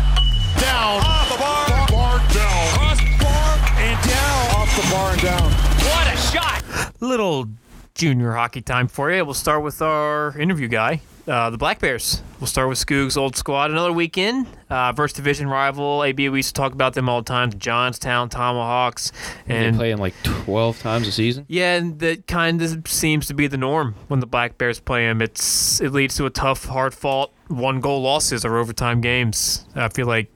[0.62, 1.04] down.
[1.04, 1.88] Off the bar.
[1.92, 2.64] Bar down.
[2.76, 4.56] Cross bar and down.
[4.56, 5.52] Off the bar and down.
[5.52, 6.64] What a shot.
[7.02, 7.50] Little
[7.96, 9.24] junior hockey time for you.
[9.26, 12.22] We'll start with our interview guy, uh, the Black Bears.
[12.40, 13.72] We'll start with Skoog's old squad.
[13.72, 16.04] Another weekend uh, versus division rival.
[16.04, 17.50] AB, we used to talk about them all the time.
[17.52, 19.12] The Johnstown Tomahawks.
[19.48, 21.46] They And play them like twelve times a season.
[21.48, 25.06] yeah, and that kind of seems to be the norm when the Black Bears play
[25.08, 25.22] them.
[25.22, 29.66] It's it leads to a tough, hard fought one goal losses or overtime games.
[29.74, 30.30] I feel like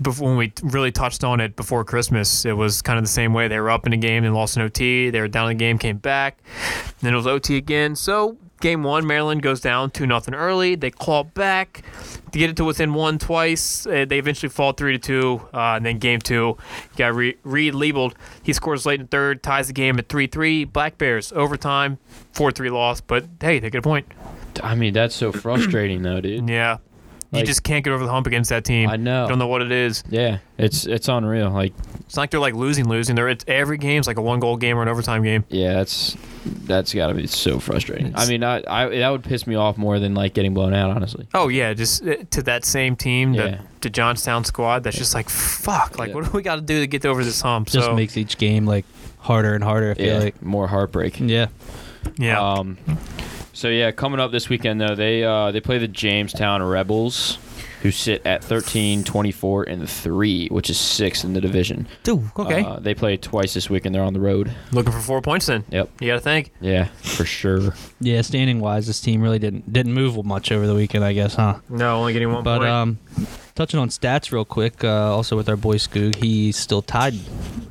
[0.00, 3.32] before when we really touched on it before Christmas, it was kind of the same
[3.32, 3.48] way.
[3.48, 5.10] They were up in a game and lost in OT.
[5.10, 6.38] They were down in the game, came back,
[7.00, 7.96] then it was OT again.
[7.96, 10.74] So game one, Maryland goes down two nothing early.
[10.74, 11.82] They claw back
[12.32, 13.86] to get it to within one twice.
[13.86, 16.56] Uh, they eventually fall three to two, uh, and then game two
[16.96, 18.14] got re- relabeled.
[18.42, 20.64] He scores late in the third, ties the game at three three.
[20.64, 21.98] Black Bears overtime,
[22.32, 23.00] four three loss.
[23.00, 24.06] But hey, they get a point.
[24.62, 26.48] I mean, that's so frustrating though, dude.
[26.48, 26.78] Yeah.
[27.34, 28.88] You just can't get over the hump against that team.
[28.88, 29.26] I know.
[29.28, 30.02] Don't know what it is.
[30.08, 31.50] Yeah, it's it's unreal.
[31.50, 31.72] Like,
[32.06, 33.16] It's not like they're like losing, losing.
[33.16, 35.44] They're it's every game's like a one goal game or an overtime game.
[35.48, 36.16] yeah, that's
[36.66, 38.14] that's got to be so frustrating.
[38.14, 40.90] I mean, I, I that would piss me off more than like getting blown out,
[40.90, 41.26] honestly.
[41.34, 43.42] Oh yeah, just uh, to that same team, Yeah.
[43.42, 44.82] the, the Johnstown squad.
[44.84, 45.98] That's just like fuck.
[45.98, 46.14] Like Yeah.
[46.16, 47.68] what do we got to do to get over this hump?
[47.68, 48.84] Just so makes each game like
[49.18, 49.92] harder and harder.
[49.92, 50.42] I feel Yeah, like.
[50.42, 51.18] more heartbreak.
[51.20, 51.46] Yeah.
[52.18, 52.76] yeah, Um,
[53.54, 57.38] so yeah, coming up this weekend though, they uh, they play the Jamestown Rebels,
[57.82, 61.86] who sit at 13, 24, and three, which is sixth in the division.
[62.02, 62.62] Dude, okay.
[62.64, 64.52] Uh, they play twice this week, and they're on the road.
[64.72, 65.64] Looking for four points then.
[65.70, 65.90] Yep.
[66.00, 66.52] You got to think.
[66.60, 67.74] Yeah, for sure.
[68.00, 71.34] Yeah, standing wise, this team really didn't didn't move much over the weekend, I guess,
[71.34, 71.60] huh?
[71.68, 72.70] No, only getting one But point.
[72.70, 72.98] um,
[73.54, 77.14] touching on stats real quick, uh, also with our boy Skoog, he's still tied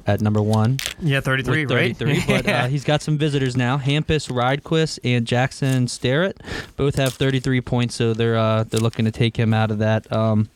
[0.08, 0.78] at number one.
[1.00, 1.96] Yeah, 33, with right?
[1.96, 3.78] 33, but uh, he's got some visitors now.
[3.78, 6.42] Hampus Ridequist and Jackson Starrett
[6.76, 10.12] both have 33 points, so they're uh, they're looking to take him out of that.
[10.12, 10.50] Um,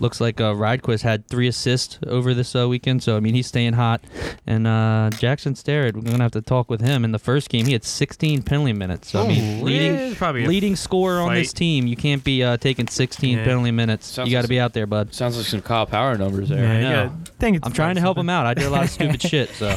[0.00, 3.46] looks like uh, Ridequist had three assists over this uh, weekend, so I mean he's
[3.46, 4.02] staying hot.
[4.46, 7.04] And uh, Jackson Starrett, we're gonna have to talk with him.
[7.04, 9.10] In the first game, he had 16 penalty minutes.
[9.10, 11.86] So I mean, Oh, leading probably leading scorer on this team.
[11.86, 13.44] You can't be uh, taking 16 Yeah.
[13.44, 14.06] penalty minutes.
[14.06, 15.14] Sounds you got to like be out there, bud.
[15.14, 16.62] Sounds like some Kyle Power numbers there.
[16.64, 17.08] Yeah, I you know.
[17.24, 18.46] gotta think it's I'm trying to help him out.
[18.46, 19.76] I did a lot of stupid shit, so.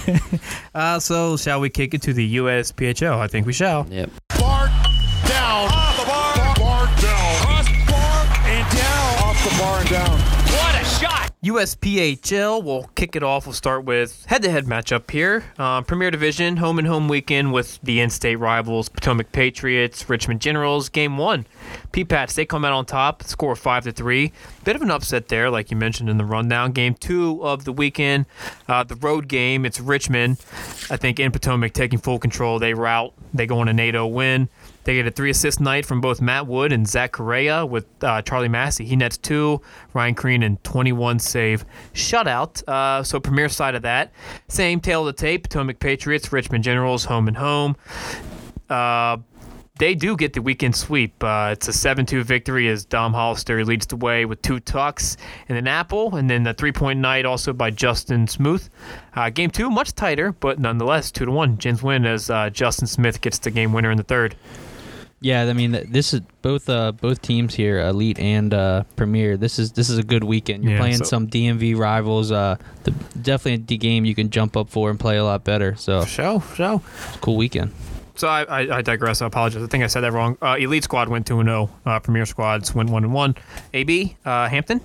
[0.74, 3.18] Uh, so, shall we kick it to the USPHL?
[3.18, 3.86] I think we shall.
[3.90, 4.10] Yep.
[4.40, 4.68] Bar
[5.28, 5.81] down.
[11.44, 13.48] USPHL, we'll kick it off.
[13.48, 15.44] We'll start with head-to-head matchup here.
[15.58, 20.88] Uh, Premier Division, home and home weekend with the in-state rivals Potomac Patriots, Richmond Generals.
[20.88, 21.48] Game one,
[21.94, 24.32] P-Pats they come out on top, score five to three.
[24.66, 26.74] Bit of an upset there, like you mentioned in the rundown.
[26.74, 28.28] Game two of the weekend,
[28.68, 29.66] uh, the road game.
[29.66, 30.34] It's Richmond,
[30.92, 32.60] I think in Potomac taking full control.
[32.60, 34.48] They route, they go on a NATO win.
[34.84, 38.22] They get a three assist night from both Matt Wood and Zach Correa with uh,
[38.22, 38.86] Charlie Massey.
[38.86, 39.62] He nets two,
[39.94, 42.68] Ryan Crean and 21 save shutout.
[42.68, 44.12] Uh, so premier side of that,
[44.48, 45.44] same tail of the tape.
[45.44, 47.76] Potomac Patriots, Richmond Generals, home and home.
[48.70, 49.18] Uh,
[49.82, 51.24] they do get the weekend sweep.
[51.24, 55.18] Uh, it's a 7-2 victory as Dom Hollister leads the way with two tucks
[55.50, 58.70] and an apple, and then the three-point night also by Justin Smoot.
[59.16, 61.58] Uh, game two much tighter, but nonetheless two to one.
[61.58, 64.36] Gens win as uh, Justin Smith gets the game winner in the third.
[65.24, 69.38] Yeah, I mean this is both uh, both teams here, Elite and uh, Premier.
[69.38, 70.64] This is this is a good weekend.
[70.64, 72.32] You're Yeah, playing so- some DMV rivals.
[72.32, 72.92] Uh, the,
[73.22, 75.76] definitely a D game you can jump up for and play a lot better.
[75.76, 76.82] So Show, show.
[77.22, 77.72] cool weekend.
[78.16, 79.22] So I, I, I digress.
[79.22, 79.62] I apologize.
[79.64, 80.38] I think I said that wrong.
[80.42, 81.70] Uh, Elite squad went two and zero.
[81.86, 83.36] Uh, Premier squads went one and one.
[83.74, 84.82] AB uh, Hampton.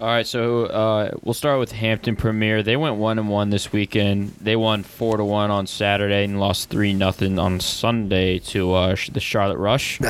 [0.00, 2.62] All right, so uh, we'll start with Hampton Premier.
[2.62, 4.30] They went one and one this weekend.
[4.40, 8.96] They won four to one on Saturday and lost three nothing on Sunday to uh,
[9.12, 10.00] the Charlotte Rush.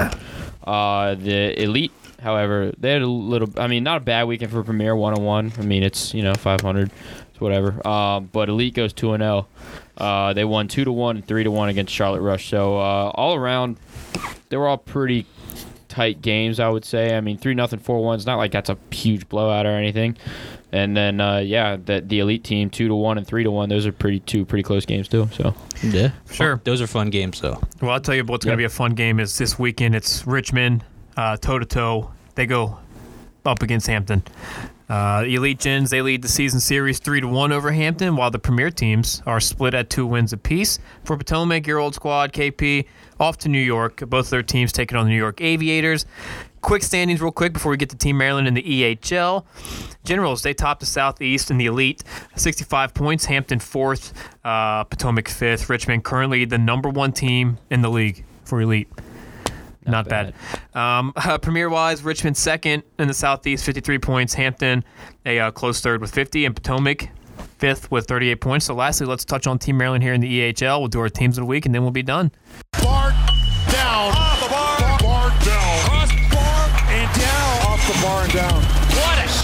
[0.63, 1.91] Uh, the Elite,
[2.23, 3.51] however, they had a little.
[3.57, 4.95] I mean, not a bad weekend for Premier.
[4.95, 5.53] One and one.
[5.59, 6.93] I mean, it's you know five hundred,
[7.33, 7.85] it's whatever.
[7.85, 9.49] Um, but Elite goes two and zero.
[9.97, 12.49] Uh, they won two to one and three to one against Charlotte Rush.
[12.49, 13.77] So uh, all around,
[14.51, 15.27] they were all pretty
[15.91, 17.15] tight games, I would say.
[17.17, 18.17] I mean, three nothing, four one.
[18.17, 20.17] It's not like that's a huge blowout or anything.
[20.73, 23.69] And then uh, yeah, the the elite team two to one and three to one.
[23.69, 25.29] Those are pretty two pretty close games too.
[25.33, 26.61] So Yeah, Sure.
[26.65, 27.61] Those are fun games though.
[27.83, 29.95] Well, I'll tell you what's going to be a fun game is this weekend.
[29.95, 30.85] It's Richmond
[31.17, 32.13] toe to toe.
[32.37, 32.79] They go
[33.45, 34.23] up against Hampton.
[34.91, 38.41] Uh, Elite Gens they lead the season series three to one over Hampton, while the
[38.41, 40.81] Premier teams are split at two wins apiece.
[41.05, 42.87] For Potomac, your old squad KP
[43.21, 44.03] off to New York.
[44.09, 46.07] Both their teams taking on the New York Aviators.
[46.61, 49.47] Quick standings, real quick, before we get to Team Maryland in the EHL.
[50.03, 52.03] Generals, they top the Southeast in the Elite,
[52.35, 53.27] 65 points.
[53.27, 54.13] Hampton fourth,
[54.45, 55.71] uh, Potomac fifth.
[55.71, 58.89] Richmond currently the number one team in the league for Elite.
[59.87, 60.35] Not, bad.
[60.75, 64.35] Um, uh, Premier wise, Richmond second in the Southeast, 53 points.
[64.35, 64.85] Hampton
[65.25, 67.11] a uh, close third with 50, and Potomac
[67.59, 68.67] fifth with 38 points.
[68.67, 70.81] So, lastly, let's touch on Team Maryland here in the EHL.
[70.81, 72.33] We'll do our teams of the week, and then we'll be done.
[72.83, 73.11] Bar
[73.71, 74.13] down.
[74.17, 74.99] Off the bar.
[75.01, 75.85] Bart down.
[75.85, 77.67] Cross bar and down.
[77.67, 78.80] Off the bar and down.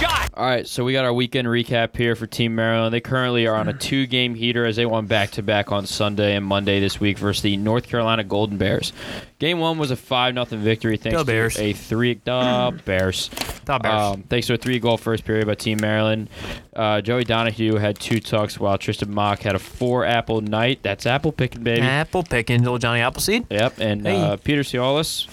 [0.03, 2.93] All right, so we got our weekend recap here for Team Maryland.
[2.93, 6.79] They currently are on a two-game heater as they won back-to-back on Sunday and Monday
[6.79, 8.93] this week versus the North Carolina Golden Bears.
[9.39, 11.55] Game one was a five 0 victory thanks Bears.
[11.55, 13.31] to a three duh, Bears.
[13.65, 13.95] Top Bears.
[14.17, 16.29] Um, thanks to a three-goal first period by Team Maryland.
[16.75, 20.81] Uh, Joey Donahue had two tucks while Tristan Mock had a four-apple night.
[20.83, 21.81] That's apple picking, baby.
[21.81, 23.47] Apple picking, little Johnny Appleseed.
[23.51, 24.21] Yep, and Hey.
[24.21, 25.27] uh, Peter Cialis.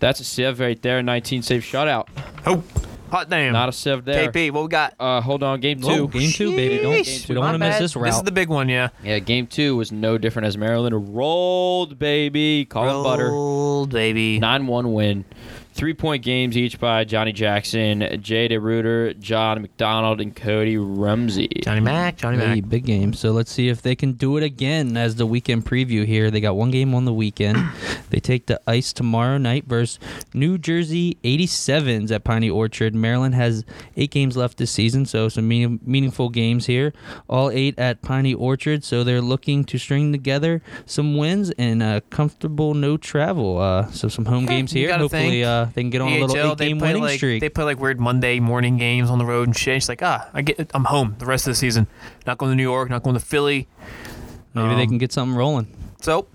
[0.00, 1.00] That's a sieve right there.
[1.00, 2.08] 19 save shutout.
[2.46, 2.64] Oh,
[3.10, 3.52] hot damn.
[3.52, 4.30] Not a sieve there.
[4.30, 4.94] KP, what we got?
[4.98, 5.88] Uh, hold on, game two.
[5.88, 6.82] Oh, game two, baby.
[6.82, 7.82] Don't Sheesh, we don't my want to miss bad.
[7.82, 8.04] this route.
[8.06, 8.88] This is the big one, yeah.
[9.02, 12.64] Yeah, game two was no different as Maryland rolled, baby.
[12.64, 13.30] Colin Butter.
[13.30, 14.38] Rolled, baby.
[14.38, 15.24] 9 1 win.
[15.80, 21.48] Three point games each by Johnny Jackson, Jay DeRuiter, John McDonald, and Cody Rumsey.
[21.62, 22.68] Johnny Mac, Johnny Hey, Mac.
[22.68, 23.14] big game.
[23.14, 26.30] So let's see if they can do it again as the weekend preview here.
[26.30, 27.56] They got one game on the weekend.
[28.10, 29.98] they take the ice tomorrow night versus
[30.34, 32.94] New Jersey 87s at Piney Orchard.
[32.94, 33.64] Maryland has
[33.96, 36.92] eight games left this season, so some meaning, meaningful games here.
[37.26, 42.02] All eight at Piney Orchard, so they're looking to string together some wins and a
[42.10, 43.56] comfortable no travel.
[43.56, 44.88] Uh, so some home games you here.
[44.88, 47.40] gotta Hopefully, think uh, they can get on a little eight-game winning like, streak.
[47.40, 49.76] They play like weird Monday morning games on the road and shit.
[49.76, 51.86] It's like, ah, I get, I'm home the rest of the season.
[52.26, 53.68] Not going to New York, not going to Philly.
[54.54, 55.68] Maybe they um, can get something rolling.
[56.00, 56.26] So,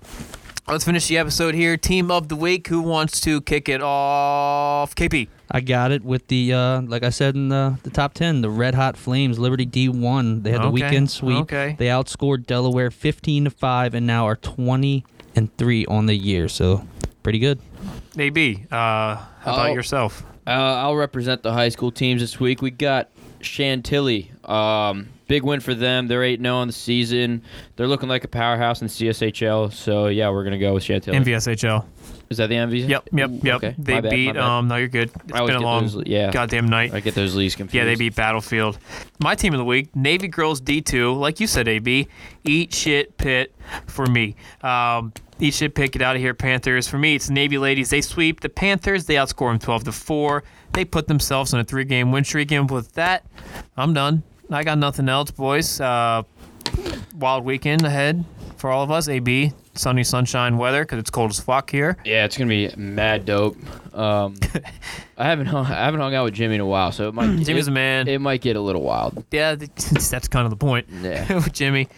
[0.68, 1.76] Let's finish the episode here.
[1.76, 2.66] Team of the week.
[2.66, 4.96] Who wants to kick it off?
[4.96, 5.28] KP.
[5.48, 8.50] I got it with the uh, like I said in the, the top ten, the
[8.50, 10.42] Red Hot Flames, Liberty D one.
[10.42, 11.38] They had the Okay, weekend sweep.
[11.42, 11.76] okay.
[11.78, 15.04] They outscored Delaware fifteen to five, and now are twenty
[15.36, 16.48] and three on the year.
[16.48, 16.84] So
[17.26, 17.58] pretty good.
[18.16, 18.66] AB.
[18.70, 20.22] Uh, how about yourself?
[20.46, 22.62] Uh, I'll represent the high school teams this week.
[22.62, 23.08] We got
[23.40, 24.30] Chantilly.
[24.44, 26.06] Um, big win for them.
[26.06, 27.42] They're 8 0 on the season.
[27.74, 29.72] They're looking like a powerhouse in CSHL.
[29.72, 31.18] So, yeah, we're going to go with Chantilly.
[31.18, 31.84] NVSHL.
[32.30, 32.88] Is that the MV?
[32.88, 33.56] Yep, yep, yep.
[33.56, 33.74] Okay.
[33.76, 34.36] They bad, beat.
[34.36, 35.10] Um, no, you're good.
[35.24, 36.30] It's I always been a long, those- yeah.
[36.30, 36.94] goddamn night.
[36.94, 37.74] I get those leagues confused.
[37.74, 38.78] Yeah, they beat Battlefield.
[39.18, 41.18] My team of the week, Navy Girls D2.
[41.18, 42.06] Like you said, AB,
[42.44, 43.52] eat shit pit
[43.86, 44.36] for me.
[44.62, 46.88] Um, eat should pick it out of here, Panthers.
[46.88, 47.90] For me, it's Navy ladies.
[47.90, 49.06] They sweep the Panthers.
[49.06, 50.44] They outscore them 12 to four.
[50.72, 52.50] They put themselves on a three-game win streak.
[52.52, 53.24] And with that,
[53.76, 54.22] I'm done.
[54.50, 55.80] I got nothing else, boys.
[55.80, 56.22] Uh,
[57.14, 58.24] wild weekend ahead
[58.56, 59.08] for all of us.
[59.08, 61.96] AB, sunny sunshine weather because it's cold as fuck here.
[62.04, 63.56] Yeah, it's gonna be mad dope.
[63.94, 64.36] Um,
[65.18, 67.36] I haven't hung, I haven't hung out with Jimmy in a while, so it might
[67.44, 68.08] Jimmy's it, a man.
[68.08, 69.24] It might get a little wild.
[69.30, 70.88] yeah, that's kind of the point.
[71.00, 71.34] Yeah.
[71.34, 71.88] with Jimmy.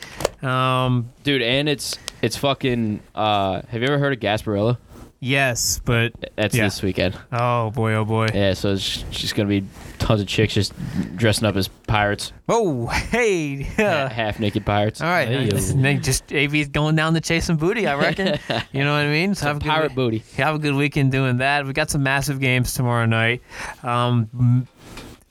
[0.42, 3.00] Um, Dude, and it's it's fucking.
[3.14, 4.78] Uh, have you ever heard of Gasparilla?
[5.20, 6.64] Yes, but That's Yeah.
[6.64, 7.16] this weekend.
[7.32, 8.28] oh boy, oh boy.
[8.34, 9.64] Yeah, so it's just gonna be
[9.98, 10.72] tons of chicks just
[11.16, 13.68] dressing up as pirates, Oh, hey.
[13.78, 14.08] Yeah.
[14.08, 15.00] half naked pirates.
[15.00, 18.38] All right, Hey, just, just AV's going down to chasing booty, I reckon.
[18.72, 19.34] you know what I mean?
[19.34, 20.22] So have a good pirate booty.
[20.36, 21.66] Have a good weekend doing that.
[21.66, 23.42] We got some massive games tomorrow night.
[23.82, 24.66] Um,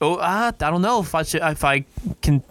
[0.00, 1.84] oh, uh, I don't know if I should, if I
[2.22, 2.42] can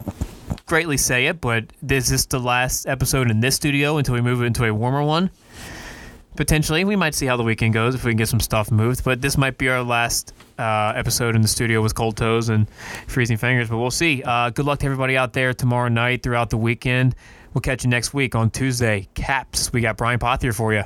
[0.66, 4.42] greatly say it, but this is the last episode in this studio until we move
[4.42, 5.30] it into a warmer one.
[6.38, 9.02] Potentially, we might see how the weekend goes if we can get some stuff moved.
[9.02, 12.70] But this might be our last uh, episode in the studio with cold toes and
[13.08, 13.68] freezing fingers.
[13.68, 14.22] But we'll see.
[14.22, 17.16] Uh, good luck to everybody out there tomorrow night throughout the weekend.
[17.54, 19.08] We'll catch you next week on Tuesday.
[19.14, 20.84] Caps, we got Brian Pothier for you.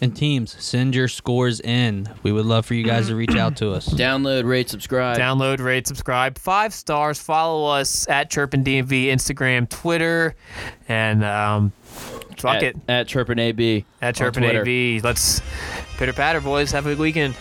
[0.00, 2.08] And teams, send your scores in.
[2.22, 3.86] We would love for you guys to reach out to us.
[3.90, 5.18] Download, rate, subscribe.
[5.18, 7.18] Download, rate, subscribe, five stars.
[7.18, 10.34] Follow us at Chirpin DMV, Instagram, Twitter,
[10.88, 11.72] and um,
[12.40, 13.84] fuck at, it at Chirpin AB.
[14.02, 14.44] at Chirpin.
[14.44, 15.02] AV.
[15.04, 15.40] Let's
[15.96, 16.72] pitter patter, boys.
[16.72, 17.34] Have a good weekend.